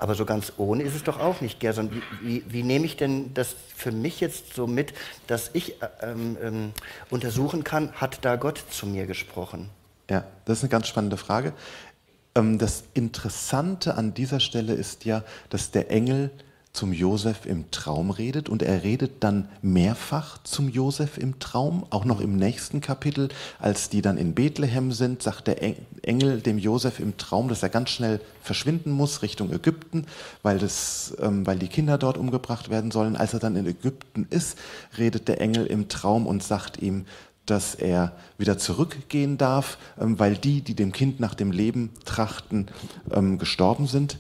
aber 0.05 0.14
so 0.14 0.27
ganz 0.27 0.53
ohne 0.59 0.83
ist 0.83 0.95
es 0.95 1.03
doch 1.03 1.19
auch 1.19 1.40
nicht, 1.40 1.61
Gerson. 1.61 1.90
Wie, 1.90 2.03
wie, 2.21 2.45
wie 2.47 2.62
nehme 2.62 2.85
ich 2.85 2.99
denn 2.99 3.33
das 3.33 3.57
für 3.75 3.90
mich 3.90 4.21
jetzt 4.21 4.53
so 4.53 4.67
mit, 4.67 4.93
dass 5.29 5.49
ich 5.55 5.81
äh, 5.81 5.88
ähm, 6.03 6.37
ähm, 6.43 6.73
untersuchen 7.09 7.64
kann, 7.64 7.90
hat 7.93 8.19
da 8.21 8.37
Gott 8.37 8.62
zu 8.69 8.87
mir 8.87 9.07
gesprochen? 9.07 9.71
Ja, 10.11 10.25
das 10.45 10.59
ist 10.59 10.64
eine 10.64 10.69
ganz 10.69 10.88
spannende 10.88 11.17
Frage. 11.17 11.55
Ähm, 12.35 12.59
das 12.59 12.85
Interessante 12.93 13.95
an 13.95 14.12
dieser 14.12 14.40
Stelle 14.40 14.75
ist 14.75 15.07
ja, 15.07 15.25
dass 15.49 15.71
der 15.71 15.90
Engel 15.90 16.31
zum 16.75 16.93
Josef 16.93 17.47
im 17.47 17.71
Traum 17.71 18.11
redet 18.11 18.49
und 18.49 18.61
er 18.61 18.83
redet 18.83 19.23
dann 19.23 19.49
mehrfach 19.63 20.43
zum 20.43 20.69
Josef 20.69 21.19
im 21.19 21.39
Traum, 21.39 21.87
auch 21.91 22.05
noch 22.05 22.21
im 22.21 22.37
nächsten 22.37 22.81
Kapitel, 22.81 23.29
als 23.61 23.91
die 23.91 24.03
dann 24.03 24.19
in 24.19 24.35
Bethlehem 24.35 24.91
sind, 24.91 25.23
sagt 25.23 25.47
der 25.47 25.63
Engel 26.03 26.41
dem 26.41 26.59
Josef 26.59 26.99
im 26.99 27.17
Traum, 27.17 27.49
dass 27.49 27.63
er 27.63 27.69
ganz 27.69 27.91
schnell 27.91 28.21
verschwinden 28.43 28.91
muss 28.91 29.23
Richtung 29.23 29.53
Ägypten, 29.53 30.07
weil, 30.43 30.59
das, 30.59 31.15
ähm, 31.21 31.47
weil 31.47 31.61
die 31.61 31.69
Kinder 31.69 31.97
dort 31.97 32.19
umgebracht 32.19 32.71
werden 32.71 32.91
sollen. 32.91 33.17
Als 33.17 33.33
er 33.33 33.39
dann 33.39 33.55
in 33.55 33.67
Ägypten 33.67 34.27
ist, 34.31 34.59
redet 34.99 35.29
der 35.29 35.41
Engel 35.41 35.67
im 35.67 35.89
Traum 35.89 36.27
und 36.27 36.43
sagt 36.43 36.83
ihm, 36.83 37.07
dass 37.47 37.77
er 37.77 38.17
wieder 38.37 38.59
zurückgehen 38.59 39.39
darf, 39.39 39.79
ähm, 40.01 40.19
weil 40.19 40.37
die, 40.37 40.61
die 40.61 40.75
dem 40.75 40.91
Kind 40.91 41.21
nach 41.21 41.35
dem 41.35 41.53
Leben 41.53 41.91
trachten, 42.05 42.67
ähm, 43.13 43.39
gestorben 43.39 43.87
sind. 43.87 44.19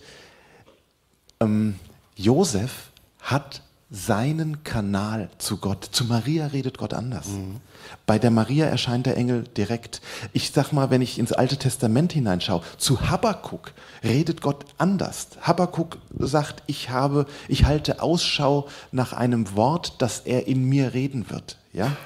Ähm, 1.40 1.74
Josef 2.16 2.90
hat 3.20 3.62
seinen 3.90 4.64
Kanal 4.64 5.28
zu 5.38 5.58
Gott. 5.58 5.84
Zu 5.84 6.04
Maria 6.04 6.48
redet 6.48 6.78
Gott 6.78 6.94
anders. 6.94 7.28
Mhm. 7.28 7.60
Bei 8.06 8.18
der 8.18 8.30
Maria 8.30 8.66
erscheint 8.66 9.06
der 9.06 9.16
Engel 9.16 9.44
direkt. 9.56 10.00
Ich 10.32 10.50
sag 10.50 10.72
mal, 10.72 10.90
wenn 10.90 11.00
ich 11.00 11.18
ins 11.18 11.32
Alte 11.32 11.56
Testament 11.58 12.12
hineinschaue, 12.12 12.62
zu 12.76 13.08
Habakkuk 13.08 13.72
redet 14.02 14.40
Gott 14.40 14.64
anders. 14.78 15.28
Habakkuk 15.42 15.98
sagt, 16.18 16.64
ich 16.66 16.90
habe, 16.90 17.26
ich 17.46 17.66
halte 17.66 18.02
Ausschau 18.02 18.68
nach 18.90 19.12
einem 19.12 19.54
Wort, 19.54 20.02
dass 20.02 20.20
er 20.20 20.48
in 20.48 20.64
mir 20.64 20.92
reden 20.94 21.30
wird. 21.30 21.58
Ja, 21.72 21.96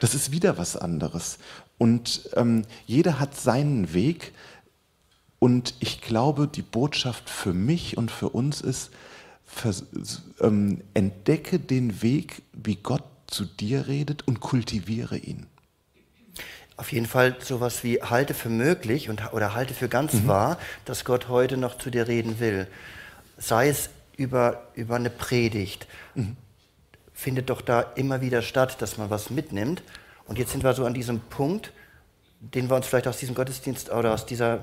das 0.00 0.14
ist 0.14 0.32
wieder 0.32 0.58
was 0.58 0.76
anderes. 0.76 1.38
Und 1.78 2.28
ähm, 2.34 2.64
jeder 2.86 3.20
hat 3.20 3.38
seinen 3.38 3.94
Weg. 3.94 4.32
Und 5.38 5.74
ich 5.78 6.00
glaube, 6.02 6.48
die 6.48 6.62
Botschaft 6.62 7.30
für 7.30 7.54
mich 7.54 7.96
und 7.96 8.10
für 8.10 8.28
uns 8.28 8.60
ist, 8.60 8.90
ähm, 10.40 10.82
entdecke 10.94 11.58
den 11.58 12.02
Weg, 12.02 12.42
wie 12.52 12.76
Gott 12.76 13.04
zu 13.26 13.44
dir 13.44 13.88
redet 13.88 14.26
und 14.26 14.40
kultiviere 14.40 15.16
ihn. 15.16 15.46
Auf 16.76 16.92
jeden 16.92 17.06
Fall 17.06 17.36
sowas 17.40 17.82
wie 17.82 18.00
halte 18.02 18.34
für 18.34 18.48
möglich 18.48 19.08
und, 19.08 19.32
oder 19.32 19.54
halte 19.54 19.74
für 19.74 19.88
ganz 19.88 20.12
mhm. 20.14 20.28
wahr, 20.28 20.58
dass 20.84 21.04
Gott 21.04 21.28
heute 21.28 21.56
noch 21.56 21.76
zu 21.76 21.90
dir 21.90 22.06
reden 22.06 22.38
will. 22.38 22.68
Sei 23.36 23.68
es 23.68 23.90
über, 24.16 24.68
über 24.74 24.96
eine 24.96 25.10
Predigt. 25.10 25.88
Mhm. 26.14 26.36
Findet 27.12 27.50
doch 27.50 27.62
da 27.62 27.80
immer 27.80 28.20
wieder 28.20 28.42
statt, 28.42 28.80
dass 28.80 28.96
man 28.96 29.10
was 29.10 29.30
mitnimmt. 29.30 29.82
Und 30.26 30.38
jetzt 30.38 30.52
sind 30.52 30.62
wir 30.62 30.72
so 30.74 30.84
an 30.84 30.94
diesem 30.94 31.18
Punkt, 31.18 31.72
den 32.40 32.70
wir 32.70 32.76
uns 32.76 32.86
vielleicht 32.86 33.08
aus 33.08 33.18
diesem 33.18 33.34
Gottesdienst 33.34 33.90
oder 33.90 34.14
aus 34.14 34.24
dieser 34.24 34.60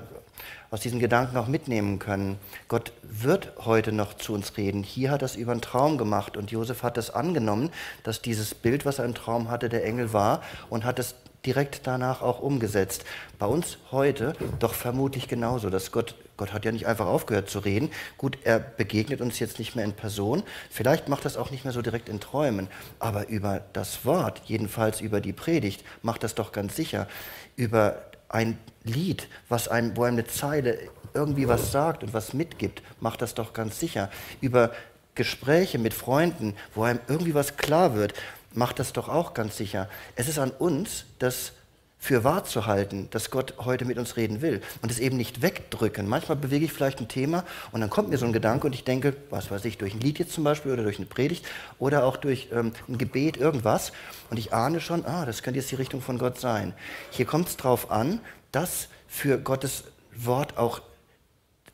aus 0.70 0.80
diesen 0.80 1.00
Gedanken 1.00 1.36
auch 1.36 1.46
mitnehmen 1.46 1.98
können. 1.98 2.38
Gott 2.68 2.92
wird 3.02 3.52
heute 3.64 3.92
noch 3.92 4.14
zu 4.14 4.34
uns 4.34 4.56
reden. 4.56 4.82
Hier 4.82 5.10
hat 5.10 5.22
er 5.22 5.26
es 5.26 5.36
über 5.36 5.52
einen 5.52 5.60
Traum 5.60 5.98
gemacht 5.98 6.36
und 6.36 6.50
Josef 6.50 6.82
hat 6.82 6.98
es 6.98 7.10
angenommen, 7.10 7.70
dass 8.02 8.22
dieses 8.22 8.54
Bild, 8.54 8.84
was 8.84 8.98
er 8.98 9.04
im 9.04 9.14
Traum 9.14 9.50
hatte, 9.50 9.68
der 9.68 9.84
Engel 9.84 10.12
war 10.12 10.42
und 10.68 10.84
hat 10.84 10.98
es 10.98 11.14
direkt 11.46 11.86
danach 11.86 12.22
auch 12.22 12.40
umgesetzt. 12.40 13.04
Bei 13.38 13.46
uns 13.46 13.78
heute 13.92 14.34
doch 14.58 14.74
vermutlich 14.74 15.28
genauso, 15.28 15.70
dass 15.70 15.92
Gott, 15.92 16.16
Gott 16.36 16.52
hat 16.52 16.64
ja 16.64 16.72
nicht 16.72 16.86
einfach 16.86 17.06
aufgehört 17.06 17.48
zu 17.48 17.60
reden. 17.60 17.90
Gut, 18.18 18.38
er 18.42 18.58
begegnet 18.58 19.20
uns 19.20 19.38
jetzt 19.38 19.58
nicht 19.58 19.76
mehr 19.76 19.84
in 19.84 19.92
Person, 19.92 20.42
vielleicht 20.70 21.08
macht 21.08 21.24
das 21.24 21.36
auch 21.36 21.50
nicht 21.50 21.64
mehr 21.64 21.72
so 21.72 21.82
direkt 21.82 22.08
in 22.08 22.20
Träumen, 22.20 22.68
aber 22.98 23.28
über 23.28 23.62
das 23.72 24.04
Wort, 24.04 24.42
jedenfalls 24.46 25.00
über 25.00 25.20
die 25.20 25.32
Predigt, 25.32 25.84
macht 26.02 26.24
das 26.24 26.34
doch 26.34 26.50
ganz 26.50 26.74
sicher. 26.74 27.06
Über 27.54 28.02
ein 28.28 28.58
Lied, 28.84 29.28
was 29.48 29.68
einem, 29.68 29.96
wo 29.96 30.04
einem 30.04 30.18
eine 30.18 30.26
Zeile 30.26 30.78
irgendwie 31.14 31.48
was 31.48 31.72
sagt 31.72 32.02
und 32.02 32.12
was 32.12 32.34
mitgibt, 32.34 32.82
macht 33.00 33.22
das 33.22 33.34
doch 33.34 33.52
ganz 33.52 33.80
sicher. 33.80 34.10
Über 34.40 34.72
Gespräche 35.14 35.78
mit 35.78 35.94
Freunden, 35.94 36.54
wo 36.74 36.82
einem 36.82 37.00
irgendwie 37.08 37.34
was 37.34 37.56
klar 37.56 37.94
wird, 37.94 38.14
macht 38.52 38.78
das 38.78 38.92
doch 38.92 39.08
auch 39.08 39.34
ganz 39.34 39.56
sicher. 39.56 39.88
Es 40.14 40.28
ist 40.28 40.38
an 40.38 40.50
uns, 40.50 41.06
das 41.18 41.52
für 41.98 42.24
wahr 42.24 42.44
zu 42.44 42.66
halten, 42.66 43.08
dass 43.10 43.30
Gott 43.30 43.54
heute 43.58 43.84
mit 43.84 43.98
uns 43.98 44.16
reden 44.16 44.42
will 44.42 44.60
und 44.82 44.90
es 44.90 44.98
eben 44.98 45.16
nicht 45.16 45.42
wegdrücken. 45.42 46.08
Manchmal 46.08 46.36
bewege 46.36 46.64
ich 46.64 46.72
vielleicht 46.72 47.00
ein 47.00 47.08
Thema 47.08 47.44
und 47.72 47.80
dann 47.80 47.90
kommt 47.90 48.10
mir 48.10 48.18
so 48.18 48.26
ein 48.26 48.32
Gedanke 48.32 48.66
und 48.66 48.74
ich 48.74 48.84
denke, 48.84 49.16
was 49.30 49.50
weiß 49.50 49.64
ich, 49.64 49.78
durch 49.78 49.94
ein 49.94 50.00
Lied 50.00 50.18
jetzt 50.18 50.32
zum 50.32 50.44
Beispiel 50.44 50.72
oder 50.72 50.82
durch 50.82 50.98
eine 50.98 51.06
Predigt 51.06 51.46
oder 51.78 52.04
auch 52.04 52.16
durch 52.16 52.48
ähm, 52.52 52.72
ein 52.88 52.98
Gebet, 52.98 53.38
irgendwas 53.38 53.92
und 54.30 54.38
ich 54.38 54.52
ahne 54.52 54.80
schon, 54.80 55.04
ah, 55.06 55.24
das 55.24 55.42
könnte 55.42 55.58
jetzt 55.58 55.70
die 55.70 55.76
Richtung 55.76 56.00
von 56.00 56.18
Gott 56.18 56.38
sein. 56.38 56.74
Hier 57.10 57.26
kommt 57.26 57.48
es 57.48 57.56
darauf 57.56 57.90
an, 57.90 58.20
das 58.52 58.88
für 59.08 59.38
Gottes 59.38 59.84
Wort 60.14 60.58
auch 60.58 60.80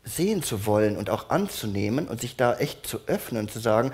sehen 0.05 0.43
zu 0.43 0.67
wollen 0.67 0.97
und 0.97 1.11
auch 1.11 1.31
anzunehmen 1.31 2.09
und 2.09 2.21
sich 2.21 2.37
da 2.37 2.57
echt 2.57 2.87
zu 2.87 3.01
öffnen 3.07 3.43
und 3.43 3.51
zu 3.51 3.61
sagen, 3.61 3.93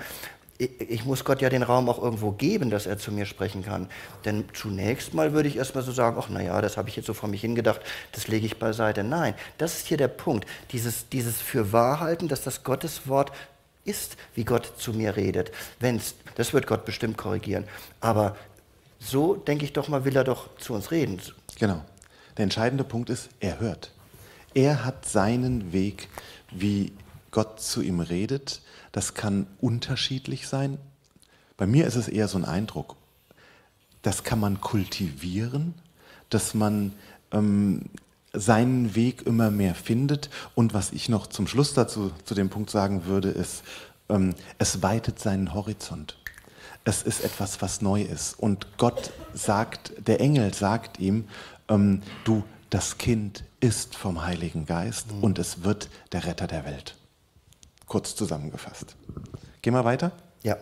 ich 0.59 1.05
muss 1.05 1.23
Gott 1.23 1.41
ja 1.41 1.49
den 1.49 1.63
Raum 1.63 1.87
auch 1.87 2.03
irgendwo 2.03 2.31
geben, 2.31 2.69
dass 2.69 2.85
er 2.85 2.97
zu 2.97 3.13
mir 3.13 3.25
sprechen 3.25 3.63
kann. 3.63 3.87
Denn 4.25 4.43
zunächst 4.53 5.13
mal 5.13 5.31
würde 5.31 5.47
ich 5.47 5.55
erstmal 5.55 5.85
so 5.85 5.93
sagen, 5.93 6.17
ach 6.19 6.27
naja, 6.27 6.61
das 6.61 6.75
habe 6.75 6.89
ich 6.89 6.97
jetzt 6.97 7.05
so 7.05 7.13
vor 7.13 7.29
mich 7.29 7.39
hingedacht, 7.39 7.79
das 8.11 8.27
lege 8.27 8.45
ich 8.45 8.59
beiseite. 8.59 9.05
Nein, 9.05 9.35
das 9.57 9.77
ist 9.77 9.87
hier 9.87 9.95
der 9.95 10.09
Punkt. 10.09 10.45
Dieses, 10.73 11.07
dieses 11.07 11.37
Fürwahrhalten, 11.37 12.27
dass 12.27 12.43
das 12.43 12.65
Gottes 12.65 13.07
Wort 13.07 13.31
ist, 13.85 14.17
wie 14.35 14.43
Gott 14.43 14.73
zu 14.77 14.91
mir 14.91 15.15
redet. 15.15 15.51
Wenn's, 15.79 16.15
das 16.35 16.51
wird 16.51 16.67
Gott 16.67 16.83
bestimmt 16.83 17.17
korrigieren. 17.17 17.63
Aber 18.01 18.35
so, 18.99 19.35
denke 19.35 19.63
ich 19.63 19.71
doch 19.71 19.87
mal, 19.87 20.03
will 20.03 20.17
er 20.17 20.25
doch 20.25 20.57
zu 20.57 20.73
uns 20.73 20.91
reden. 20.91 21.21
Genau. 21.57 21.81
Der 22.35 22.43
entscheidende 22.43 22.83
Punkt 22.83 23.09
ist, 23.09 23.29
er 23.39 23.61
hört. 23.61 23.91
Er 24.53 24.83
hat 24.83 25.05
seinen 25.07 25.71
Weg, 25.71 26.09
wie 26.51 26.91
Gott 27.31 27.61
zu 27.61 27.81
ihm 27.81 28.01
redet. 28.01 28.61
Das 28.91 29.13
kann 29.13 29.47
unterschiedlich 29.61 30.47
sein. 30.47 30.77
Bei 31.57 31.67
mir 31.67 31.85
ist 31.85 31.95
es 31.95 32.07
eher 32.07 32.27
so 32.27 32.37
ein 32.37 32.45
Eindruck. 32.45 32.95
Das 34.01 34.23
kann 34.23 34.39
man 34.39 34.61
kultivieren, 34.61 35.73
dass 36.29 36.53
man 36.53 36.93
ähm, 37.31 37.81
seinen 38.33 38.95
Weg 38.95 39.23
immer 39.25 39.51
mehr 39.51 39.75
findet. 39.75 40.29
Und 40.55 40.73
was 40.73 40.91
ich 40.91 41.09
noch 41.09 41.27
zum 41.27 41.47
Schluss 41.47 41.73
dazu 41.73 42.11
zu 42.23 42.33
dem 42.33 42.49
Punkt 42.49 42.69
sagen 42.69 43.05
würde, 43.05 43.29
ist, 43.29 43.63
ähm, 44.09 44.35
es 44.57 44.81
weitet 44.81 45.19
seinen 45.19 45.53
Horizont. 45.53 46.17
Es 46.85 47.03
ist 47.03 47.23
etwas, 47.23 47.61
was 47.61 47.81
neu 47.81 48.01
ist. 48.01 48.39
Und 48.39 48.77
Gott 48.77 49.11
sagt, 49.33 49.93
der 50.07 50.21
Engel 50.21 50.53
sagt 50.53 50.99
ihm, 50.99 51.27
ähm, 51.67 52.01
du, 52.23 52.43
das 52.69 52.97
Kind 52.97 53.43
ist 53.59 53.95
vom 53.95 54.25
Heiligen 54.25 54.65
Geist 54.65 55.11
mhm. 55.11 55.23
und 55.23 55.39
es 55.39 55.63
wird 55.63 55.89
der 56.11 56.25
Retter 56.25 56.47
der 56.47 56.65
Welt. 56.65 56.95
Kurz 57.89 58.15
zusammengefasst. 58.15 58.95
Gehen 59.61 59.73
wir 59.73 59.83
weiter? 59.83 60.13
Ja. 60.43 60.55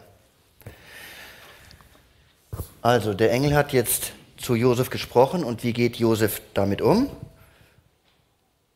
Also, 2.81 3.13
der 3.13 3.31
Engel 3.31 3.53
hat 3.53 3.73
jetzt 3.73 4.13
zu 4.37 4.55
Josef 4.55 4.89
gesprochen 4.89 5.43
und 5.43 5.63
wie 5.63 5.73
geht 5.73 5.97
Josef 5.97 6.41
damit 6.55 6.81
um? 6.81 7.09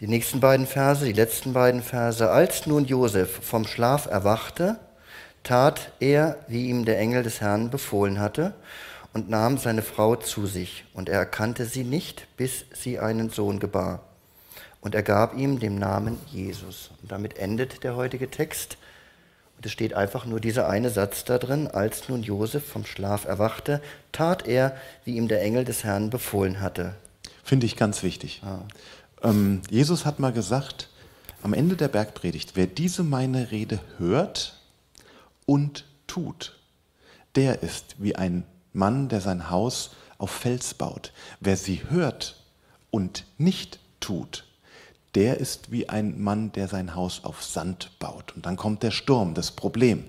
Die 0.02 0.08
nächsten 0.08 0.42
beiden 0.42 0.68
Verse, 0.68 1.06
die 1.06 1.14
letzten 1.14 1.54
beiden 1.54 1.82
Verse. 1.82 2.30
Als 2.30 2.68
nun 2.68 2.86
Josef 2.86 3.40
vom 3.42 3.66
Schlaf 3.66 4.06
erwachte, 4.08 4.80
tat 5.44 5.94
er, 6.00 6.38
wie 6.48 6.68
ihm 6.68 6.86
der 6.86 7.00
Engel 7.00 7.24
des 7.24 7.40
Herrn 7.40 7.70
befohlen 7.70 8.20
hatte, 8.20 8.54
und 9.14 9.30
nahm 9.30 9.58
seine 9.58 9.82
Frau 9.82 10.16
zu 10.18 10.46
sich, 10.46 10.86
und 10.94 11.08
er 11.08 11.20
erkannte 11.20 11.66
sie 11.66 11.84
nicht, 11.84 12.28
bis 12.36 12.66
sie 12.74 13.00
einen 13.00 13.30
Sohn 13.30 13.60
gebar. 13.60 14.11
Und 14.82 14.96
er 14.96 15.04
gab 15.04 15.38
ihm 15.38 15.60
den 15.60 15.76
Namen 15.76 16.18
Jesus. 16.32 16.90
Und 17.02 17.12
damit 17.12 17.38
endet 17.38 17.84
der 17.84 17.96
heutige 17.96 18.30
Text. 18.30 18.78
Und 19.56 19.66
es 19.66 19.72
steht 19.72 19.94
einfach 19.94 20.26
nur 20.26 20.40
dieser 20.40 20.68
eine 20.68 20.90
Satz 20.90 21.24
da 21.24 21.38
drin. 21.38 21.68
Als 21.68 22.10
nun 22.10 22.24
Josef 22.24 22.68
vom 22.68 22.84
Schlaf 22.84 23.26
erwachte, 23.26 23.82
tat 24.12 24.48
er, 24.48 24.76
wie 25.06 25.16
ihm 25.18 25.28
der 25.28 25.42
Engel 25.44 25.66
des 25.66 25.84
Herrn 25.84 26.10
befohlen 26.10 26.62
hatte. 26.62 26.96
Finde 27.44 27.68
ich 27.68 27.78
ganz 27.78 28.02
wichtig. 28.02 28.42
Ah. 28.44 28.60
Ähm, 29.22 29.62
Jesus 29.70 30.06
hat 30.06 30.20
mal 30.20 30.34
gesagt, 30.34 30.90
am 31.44 31.54
Ende 31.54 31.76
der 31.76 31.88
Bergpredigt, 31.88 32.56
wer 32.56 32.68
diese 32.68 33.04
meine 33.04 33.52
Rede 33.52 33.80
hört 33.98 34.60
und 35.46 35.86
tut, 36.08 36.58
der 37.36 37.64
ist 37.64 37.96
wie 38.00 38.16
ein 38.16 38.44
Mann, 38.74 39.10
der 39.10 39.22
sein 39.22 39.50
Haus 39.50 39.92
auf 40.18 40.32
Fels 40.32 40.74
baut. 40.74 41.14
Wer 41.40 41.58
sie 41.58 41.84
hört 41.90 42.44
und 42.90 43.26
nicht 43.38 43.80
tut, 44.00 44.46
der 45.16 45.38
ist 45.38 45.72
wie 45.72 45.90
ein 45.90 46.22
Mann, 46.22 46.52
der 46.54 46.68
sein 46.68 46.96
Haus 46.96 47.24
auf 47.24 47.44
Sand 47.44 47.92
baut. 48.00 48.34
Und 48.36 48.46
dann 48.46 48.58
kommt 48.58 48.84
der 48.84 48.92
Sturm, 48.92 49.34
das 49.34 49.52
Problem. 49.52 50.06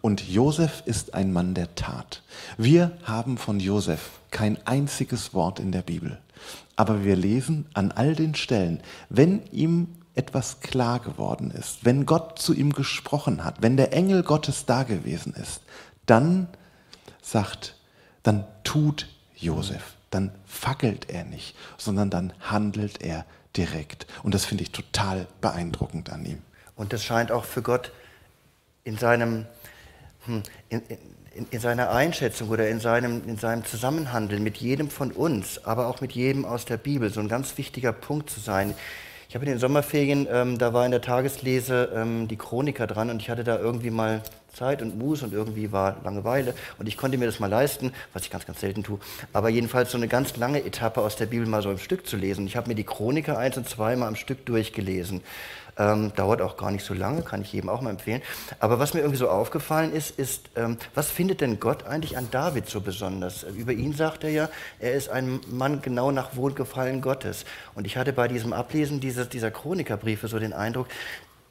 Und 0.00 0.28
Josef 0.28 0.82
ist 0.86 1.14
ein 1.14 1.32
Mann 1.32 1.54
der 1.54 1.74
Tat. 1.74 2.22
Wir 2.56 2.92
haben 3.04 3.38
von 3.38 3.60
Josef 3.60 4.20
kein 4.30 4.58
einziges 4.66 5.34
Wort 5.34 5.60
in 5.60 5.72
der 5.72 5.82
Bibel. 5.82 6.18
Aber 6.74 7.04
wir 7.04 7.16
lesen 7.16 7.66
an 7.74 7.92
all 7.92 8.14
den 8.14 8.34
Stellen, 8.34 8.80
wenn 9.08 9.44
ihm 9.52 9.88
etwas 10.14 10.60
klar 10.60 10.98
geworden 11.00 11.50
ist, 11.50 11.84
wenn 11.84 12.06
Gott 12.06 12.38
zu 12.38 12.54
ihm 12.54 12.72
gesprochen 12.72 13.44
hat, 13.44 13.62
wenn 13.62 13.76
der 13.76 13.92
Engel 13.92 14.22
Gottes 14.22 14.66
da 14.66 14.82
gewesen 14.82 15.34
ist, 15.34 15.60
dann 16.06 16.48
sagt, 17.22 17.76
dann 18.22 18.44
tut 18.64 19.08
Josef, 19.36 19.94
dann 20.10 20.32
fackelt 20.46 21.08
er 21.10 21.24
nicht, 21.24 21.54
sondern 21.78 22.10
dann 22.10 22.32
handelt 22.40 23.02
er 23.02 23.24
direkt. 23.56 24.06
Und 24.22 24.34
das 24.34 24.44
finde 24.44 24.62
ich 24.64 24.72
total 24.72 25.26
beeindruckend 25.40 26.10
an 26.10 26.24
ihm. 26.24 26.42
Und 26.76 26.92
das 26.92 27.04
scheint 27.04 27.32
auch 27.32 27.44
für 27.44 27.62
Gott 27.62 27.92
in 28.84 28.96
seinem, 28.96 29.46
hm, 30.24 30.42
in, 30.68 30.82
in, 31.34 31.46
in, 31.50 31.60
seiner 31.60 31.90
Einschätzung 31.90 32.48
oder 32.48 32.68
in 32.68 32.80
seinem, 32.80 33.28
in 33.28 33.36
seinem 33.36 33.64
Zusammenhandeln 33.64 34.42
mit 34.42 34.56
jedem 34.56 34.90
von 34.90 35.12
uns, 35.12 35.64
aber 35.64 35.88
auch 35.88 36.00
mit 36.00 36.12
jedem 36.12 36.44
aus 36.44 36.64
der 36.64 36.76
Bibel 36.76 37.12
so 37.12 37.20
ein 37.20 37.28
ganz 37.28 37.58
wichtiger 37.58 37.92
Punkt 37.92 38.30
zu 38.30 38.40
sein. 38.40 38.74
Ich 39.30 39.36
habe 39.36 39.44
in 39.44 39.52
den 39.52 39.60
Sommerferien, 39.60 40.26
ähm, 40.28 40.58
da 40.58 40.72
war 40.72 40.84
in 40.84 40.90
der 40.90 41.02
Tageslese 41.02 41.90
ähm, 41.94 42.26
die 42.26 42.34
Chroniker 42.34 42.88
dran 42.88 43.10
und 43.10 43.22
ich 43.22 43.30
hatte 43.30 43.44
da 43.44 43.60
irgendwie 43.60 43.90
mal 43.90 44.22
Zeit 44.52 44.82
und 44.82 44.98
Muß 44.98 45.22
und 45.22 45.32
irgendwie 45.32 45.70
war 45.70 45.98
Langeweile 46.02 46.52
und 46.80 46.88
ich 46.88 46.96
konnte 46.96 47.16
mir 47.16 47.26
das 47.26 47.38
mal 47.38 47.46
leisten, 47.46 47.92
was 48.12 48.24
ich 48.24 48.30
ganz, 48.32 48.44
ganz 48.44 48.58
selten 48.58 48.82
tue. 48.82 48.98
Aber 49.32 49.48
jedenfalls 49.48 49.92
so 49.92 49.98
eine 49.98 50.08
ganz 50.08 50.36
lange 50.36 50.64
Etappe 50.64 51.00
aus 51.00 51.14
der 51.14 51.26
Bibel 51.26 51.46
mal 51.46 51.62
so 51.62 51.70
im 51.70 51.78
Stück 51.78 52.08
zu 52.08 52.16
lesen. 52.16 52.44
Ich 52.48 52.56
habe 52.56 52.66
mir 52.66 52.74
die 52.74 52.82
Chroniker 52.82 53.38
eins 53.38 53.56
und 53.56 53.68
zweimal 53.68 54.08
am 54.08 54.16
Stück 54.16 54.44
durchgelesen. 54.46 55.20
Ähm, 55.78 56.12
dauert 56.14 56.42
auch 56.42 56.56
gar 56.56 56.70
nicht 56.70 56.84
so 56.84 56.94
lange, 56.94 57.22
kann 57.22 57.42
ich 57.42 57.52
jedem 57.52 57.68
auch 57.68 57.80
mal 57.80 57.90
empfehlen. 57.90 58.22
Aber 58.58 58.78
was 58.78 58.94
mir 58.94 59.00
irgendwie 59.00 59.18
so 59.18 59.28
aufgefallen 59.28 59.92
ist, 59.92 60.18
ist, 60.18 60.50
ähm, 60.56 60.76
was 60.94 61.10
findet 61.10 61.40
denn 61.40 61.60
Gott 61.60 61.86
eigentlich 61.86 62.16
an 62.16 62.28
David 62.30 62.68
so 62.68 62.80
besonders? 62.80 63.44
Über 63.44 63.72
ihn 63.72 63.92
sagt 63.92 64.24
er 64.24 64.30
ja, 64.30 64.48
er 64.78 64.92
ist 64.94 65.08
ein 65.08 65.40
Mann 65.50 65.82
genau 65.82 66.10
nach 66.10 66.36
Wohlgefallen 66.36 67.00
Gottes. 67.00 67.44
Und 67.74 67.86
ich 67.86 67.96
hatte 67.96 68.12
bei 68.12 68.28
diesem 68.28 68.52
Ablesen 68.52 69.00
dieser, 69.00 69.24
dieser 69.24 69.50
Chronikerbriefe 69.50 70.28
so 70.28 70.38
den 70.38 70.52
Eindruck, 70.52 70.88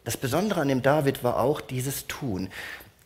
das 0.04 0.18
Besondere 0.18 0.62
an 0.62 0.70
dem 0.70 0.82
David 0.82 1.24
war 1.24 1.40
auch 1.40 1.62
dieses 1.62 2.08
Tun. 2.08 2.50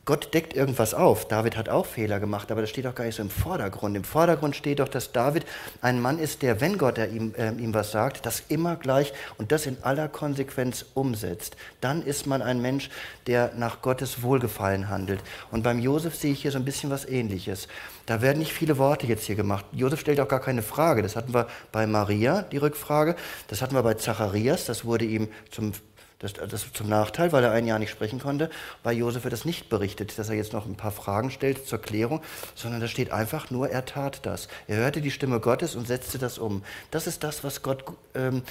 Gott 0.05 0.33
deckt 0.33 0.53
irgendwas 0.53 0.93
auf. 0.93 1.29
David 1.29 1.55
hat 1.55 1.69
auch 1.69 1.85
Fehler 1.85 2.19
gemacht, 2.19 2.51
aber 2.51 2.59
das 2.59 2.69
steht 2.69 2.83
doch 2.83 2.93
gar 2.93 3.05
nicht 3.05 3.15
so 3.15 3.23
im 3.23 3.29
Vordergrund. 3.29 3.95
Im 3.95 4.03
Vordergrund 4.03 4.53
steht 4.53 4.79
doch, 4.79 4.89
dass 4.89 5.13
David 5.13 5.45
ein 5.81 6.01
Mann 6.01 6.19
ist, 6.19 6.41
der, 6.41 6.59
wenn 6.59 6.77
Gott 6.77 6.97
ihm, 6.97 7.33
äh, 7.37 7.51
ihm 7.51 7.73
was 7.73 7.91
sagt, 7.91 8.25
das 8.25 8.43
immer 8.49 8.75
gleich 8.75 9.13
und 9.37 9.53
das 9.53 9.65
in 9.65 9.77
aller 9.81 10.09
Konsequenz 10.09 10.83
umsetzt. 10.93 11.55
Dann 11.79 12.03
ist 12.05 12.27
man 12.27 12.41
ein 12.41 12.61
Mensch, 12.61 12.89
der 13.27 13.53
nach 13.55 13.81
Gottes 13.81 14.23
Wohlgefallen 14.23 14.89
handelt. 14.89 15.21
Und 15.51 15.63
beim 15.63 15.79
Josef 15.79 16.15
sehe 16.15 16.33
ich 16.33 16.41
hier 16.41 16.51
so 16.51 16.57
ein 16.57 16.65
bisschen 16.65 16.89
was 16.89 17.05
Ähnliches. 17.05 17.69
Da 18.05 18.21
werden 18.21 18.39
nicht 18.39 18.51
viele 18.51 18.77
Worte 18.77 19.07
jetzt 19.07 19.23
hier 19.23 19.35
gemacht. 19.37 19.65
Josef 19.71 20.01
stellt 20.01 20.19
auch 20.19 20.27
gar 20.27 20.41
keine 20.41 20.63
Frage. 20.63 21.01
Das 21.01 21.15
hatten 21.15 21.33
wir 21.33 21.47
bei 21.71 21.87
Maria, 21.87 22.41
die 22.41 22.57
Rückfrage. 22.57 23.15
Das 23.47 23.61
hatten 23.61 23.73
wir 23.73 23.83
bei 23.83 23.93
Zacharias. 23.93 24.65
Das 24.65 24.83
wurde 24.83 25.05
ihm 25.05 25.29
zum 25.49 25.71
das, 26.23 26.33
das 26.33 26.71
zum 26.71 26.87
Nachteil, 26.87 27.31
weil 27.31 27.43
er 27.43 27.51
ein 27.51 27.67
Jahr 27.67 27.79
nicht 27.79 27.91
sprechen 27.91 28.19
konnte. 28.19 28.49
Bei 28.81 28.93
Josef 28.93 29.23
wird 29.23 29.33
das 29.33 29.45
nicht 29.45 29.69
berichtet, 29.69 30.17
dass 30.17 30.29
er 30.29 30.35
jetzt 30.35 30.53
noch 30.53 30.65
ein 30.65 30.75
paar 30.75 30.91
Fragen 30.91 31.29
stellt 31.29 31.67
zur 31.67 31.79
Klärung, 31.79 32.21
sondern 32.55 32.79
da 32.81 32.87
steht 32.87 33.11
einfach 33.11 33.51
nur, 33.51 33.69
er 33.69 33.85
tat 33.85 34.25
das. 34.25 34.47
Er 34.67 34.77
hörte 34.77 35.01
die 35.01 35.11
Stimme 35.11 35.39
Gottes 35.39 35.75
und 35.75 35.85
setzte 35.85 36.17
das 36.17 36.39
um. 36.39 36.63
Das 36.91 37.07
ist 37.07 37.23
das, 37.23 37.43
was 37.43 37.61
Gott 37.61 37.83
ähm, 38.15 38.43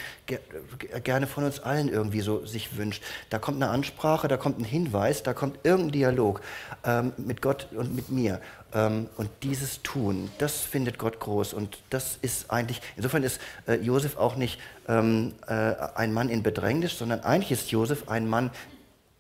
gerne 1.03 1.27
von 1.27 1.45
uns 1.45 1.61
allen 1.61 1.89
irgendwie 1.89 2.21
so 2.21 2.45
sich 2.45 2.77
wünscht. 2.77 3.03
Da 3.31 3.39
kommt 3.39 3.63
eine 3.63 3.73
Ansprache, 3.73 4.29
da 4.29 4.37
kommt 4.37 4.59
ein 4.59 4.65
Hinweis, 4.65 5.23
da 5.23 5.33
kommt 5.33 5.59
irgendein 5.63 5.93
Dialog 5.93 6.43
ähm, 6.85 7.13
mit 7.17 7.41
Gott 7.41 7.69
und 7.73 7.97
mit 7.97 8.11
mir. 8.11 8.41
Ähm, 8.75 9.09
und 9.17 9.31
dieses 9.43 9.83
Tun, 9.83 10.31
das 10.39 10.61
findet 10.61 10.99
Gott 10.99 11.21
groß. 11.21 11.53
Und 11.53 11.79
das 11.91 12.19
ist 12.23 12.51
eigentlich, 12.51 12.81
insofern 12.97 13.23
ist 13.23 13.41
äh, 13.67 13.75
Josef 13.75 14.17
auch 14.17 14.37
nicht 14.37 14.59
ähm, 14.89 15.35
äh, 15.47 15.75
ein 15.95 16.13
Mann 16.13 16.29
in 16.29 16.43
Bedrängnis, 16.43 16.99
sondern 16.99 17.21
eigentlich 17.21 17.53
ist 17.53 17.71
Josef 17.71 18.09
ein 18.09 18.29
Mann 18.29 18.51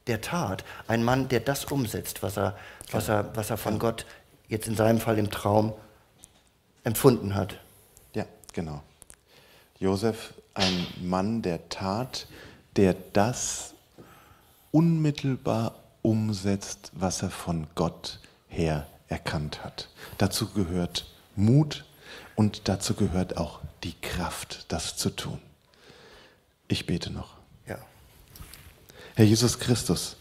der 0.07 0.21
Tat, 0.21 0.65
ein 0.88 1.05
Mann, 1.05 1.29
der 1.29 1.41
das 1.41 1.67
umsetzt, 1.67 2.23
was 2.23 2.37
er, 2.37 2.57
was 2.91 3.09
er, 3.09 3.37
was 3.37 3.51
er 3.51 3.57
von 3.57 3.79
Gott 3.79 4.07
jetzt 4.49 4.67
in 4.67 4.75
seinem 4.75 5.01
Fall 5.01 5.19
im 5.19 5.31
Traum 5.31 5.75
empfunden 6.85 7.35
hat. 7.35 7.59
Ja, 8.15 8.25
genau. 8.53 8.83
Josef, 9.79 10.35
ein 10.55 10.87
Mann 11.03 11.43
der 11.43 11.69
Tat, 11.69 12.27
der 12.77 12.95
das 13.12 13.75
unmittelbar 14.71 15.75
umsetzt, 16.03 16.91
was 16.95 17.23
er 17.23 17.31
von 17.31 17.67
Gott 17.75 18.19
her 18.49 18.87
erkannt 19.12 19.62
hat. 19.62 19.88
Dazu 20.18 20.48
gehört 20.48 21.07
Mut 21.37 21.85
und 22.35 22.68
dazu 22.68 22.94
gehört 22.94 23.37
auch 23.37 23.61
die 23.85 23.94
Kraft, 24.01 24.64
das 24.68 24.96
zu 24.96 25.11
tun. 25.11 25.38
Ich 26.66 26.87
bete 26.87 27.12
noch. 27.12 27.37
Ja. 27.68 27.79
Herr 29.14 29.27
Jesus 29.27 29.59
Christus, 29.59 30.16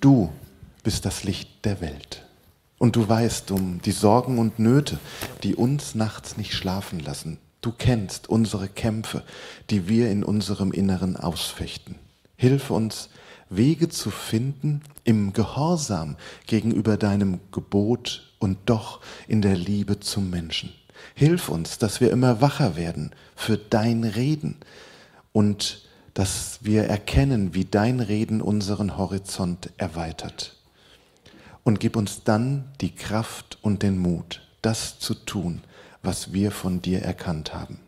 du 0.00 0.32
bist 0.82 1.04
das 1.04 1.22
Licht 1.24 1.64
der 1.64 1.82
Welt. 1.82 2.24
Und 2.78 2.96
du 2.96 3.06
weißt 3.06 3.50
um 3.50 3.82
die 3.82 3.92
Sorgen 3.92 4.38
und 4.38 4.58
Nöte, 4.58 4.98
die 5.42 5.54
uns 5.54 5.94
nachts 5.94 6.38
nicht 6.38 6.54
schlafen 6.54 6.98
lassen. 6.98 7.38
Du 7.60 7.72
kennst 7.72 8.30
unsere 8.30 8.68
Kämpfe, 8.68 9.22
die 9.68 9.86
wir 9.86 10.10
in 10.10 10.24
unserem 10.24 10.72
Inneren 10.72 11.18
ausfechten. 11.18 11.96
Hilf 12.36 12.70
uns, 12.70 13.10
Wege 13.50 13.90
zu 13.90 14.10
finden 14.10 14.80
im 15.04 15.34
Gehorsam 15.34 16.16
gegenüber 16.46 16.96
deinem 16.96 17.40
Gebot 17.52 18.29
und 18.40 18.58
doch 18.66 19.00
in 19.28 19.42
der 19.42 19.54
Liebe 19.54 20.00
zum 20.00 20.30
Menschen. 20.30 20.72
Hilf 21.14 21.48
uns, 21.48 21.78
dass 21.78 22.00
wir 22.00 22.10
immer 22.10 22.40
wacher 22.40 22.74
werden 22.74 23.12
für 23.36 23.56
dein 23.56 24.02
Reden 24.02 24.56
und 25.32 25.86
dass 26.14 26.58
wir 26.62 26.84
erkennen, 26.84 27.54
wie 27.54 27.64
dein 27.64 28.00
Reden 28.00 28.42
unseren 28.42 28.96
Horizont 28.96 29.70
erweitert. 29.76 30.56
Und 31.62 31.78
gib 31.78 31.94
uns 31.94 32.24
dann 32.24 32.64
die 32.80 32.94
Kraft 32.94 33.58
und 33.62 33.82
den 33.82 33.98
Mut, 33.98 34.42
das 34.62 34.98
zu 34.98 35.14
tun, 35.14 35.62
was 36.02 36.32
wir 36.32 36.50
von 36.50 36.82
dir 36.82 37.02
erkannt 37.02 37.54
haben. 37.54 37.78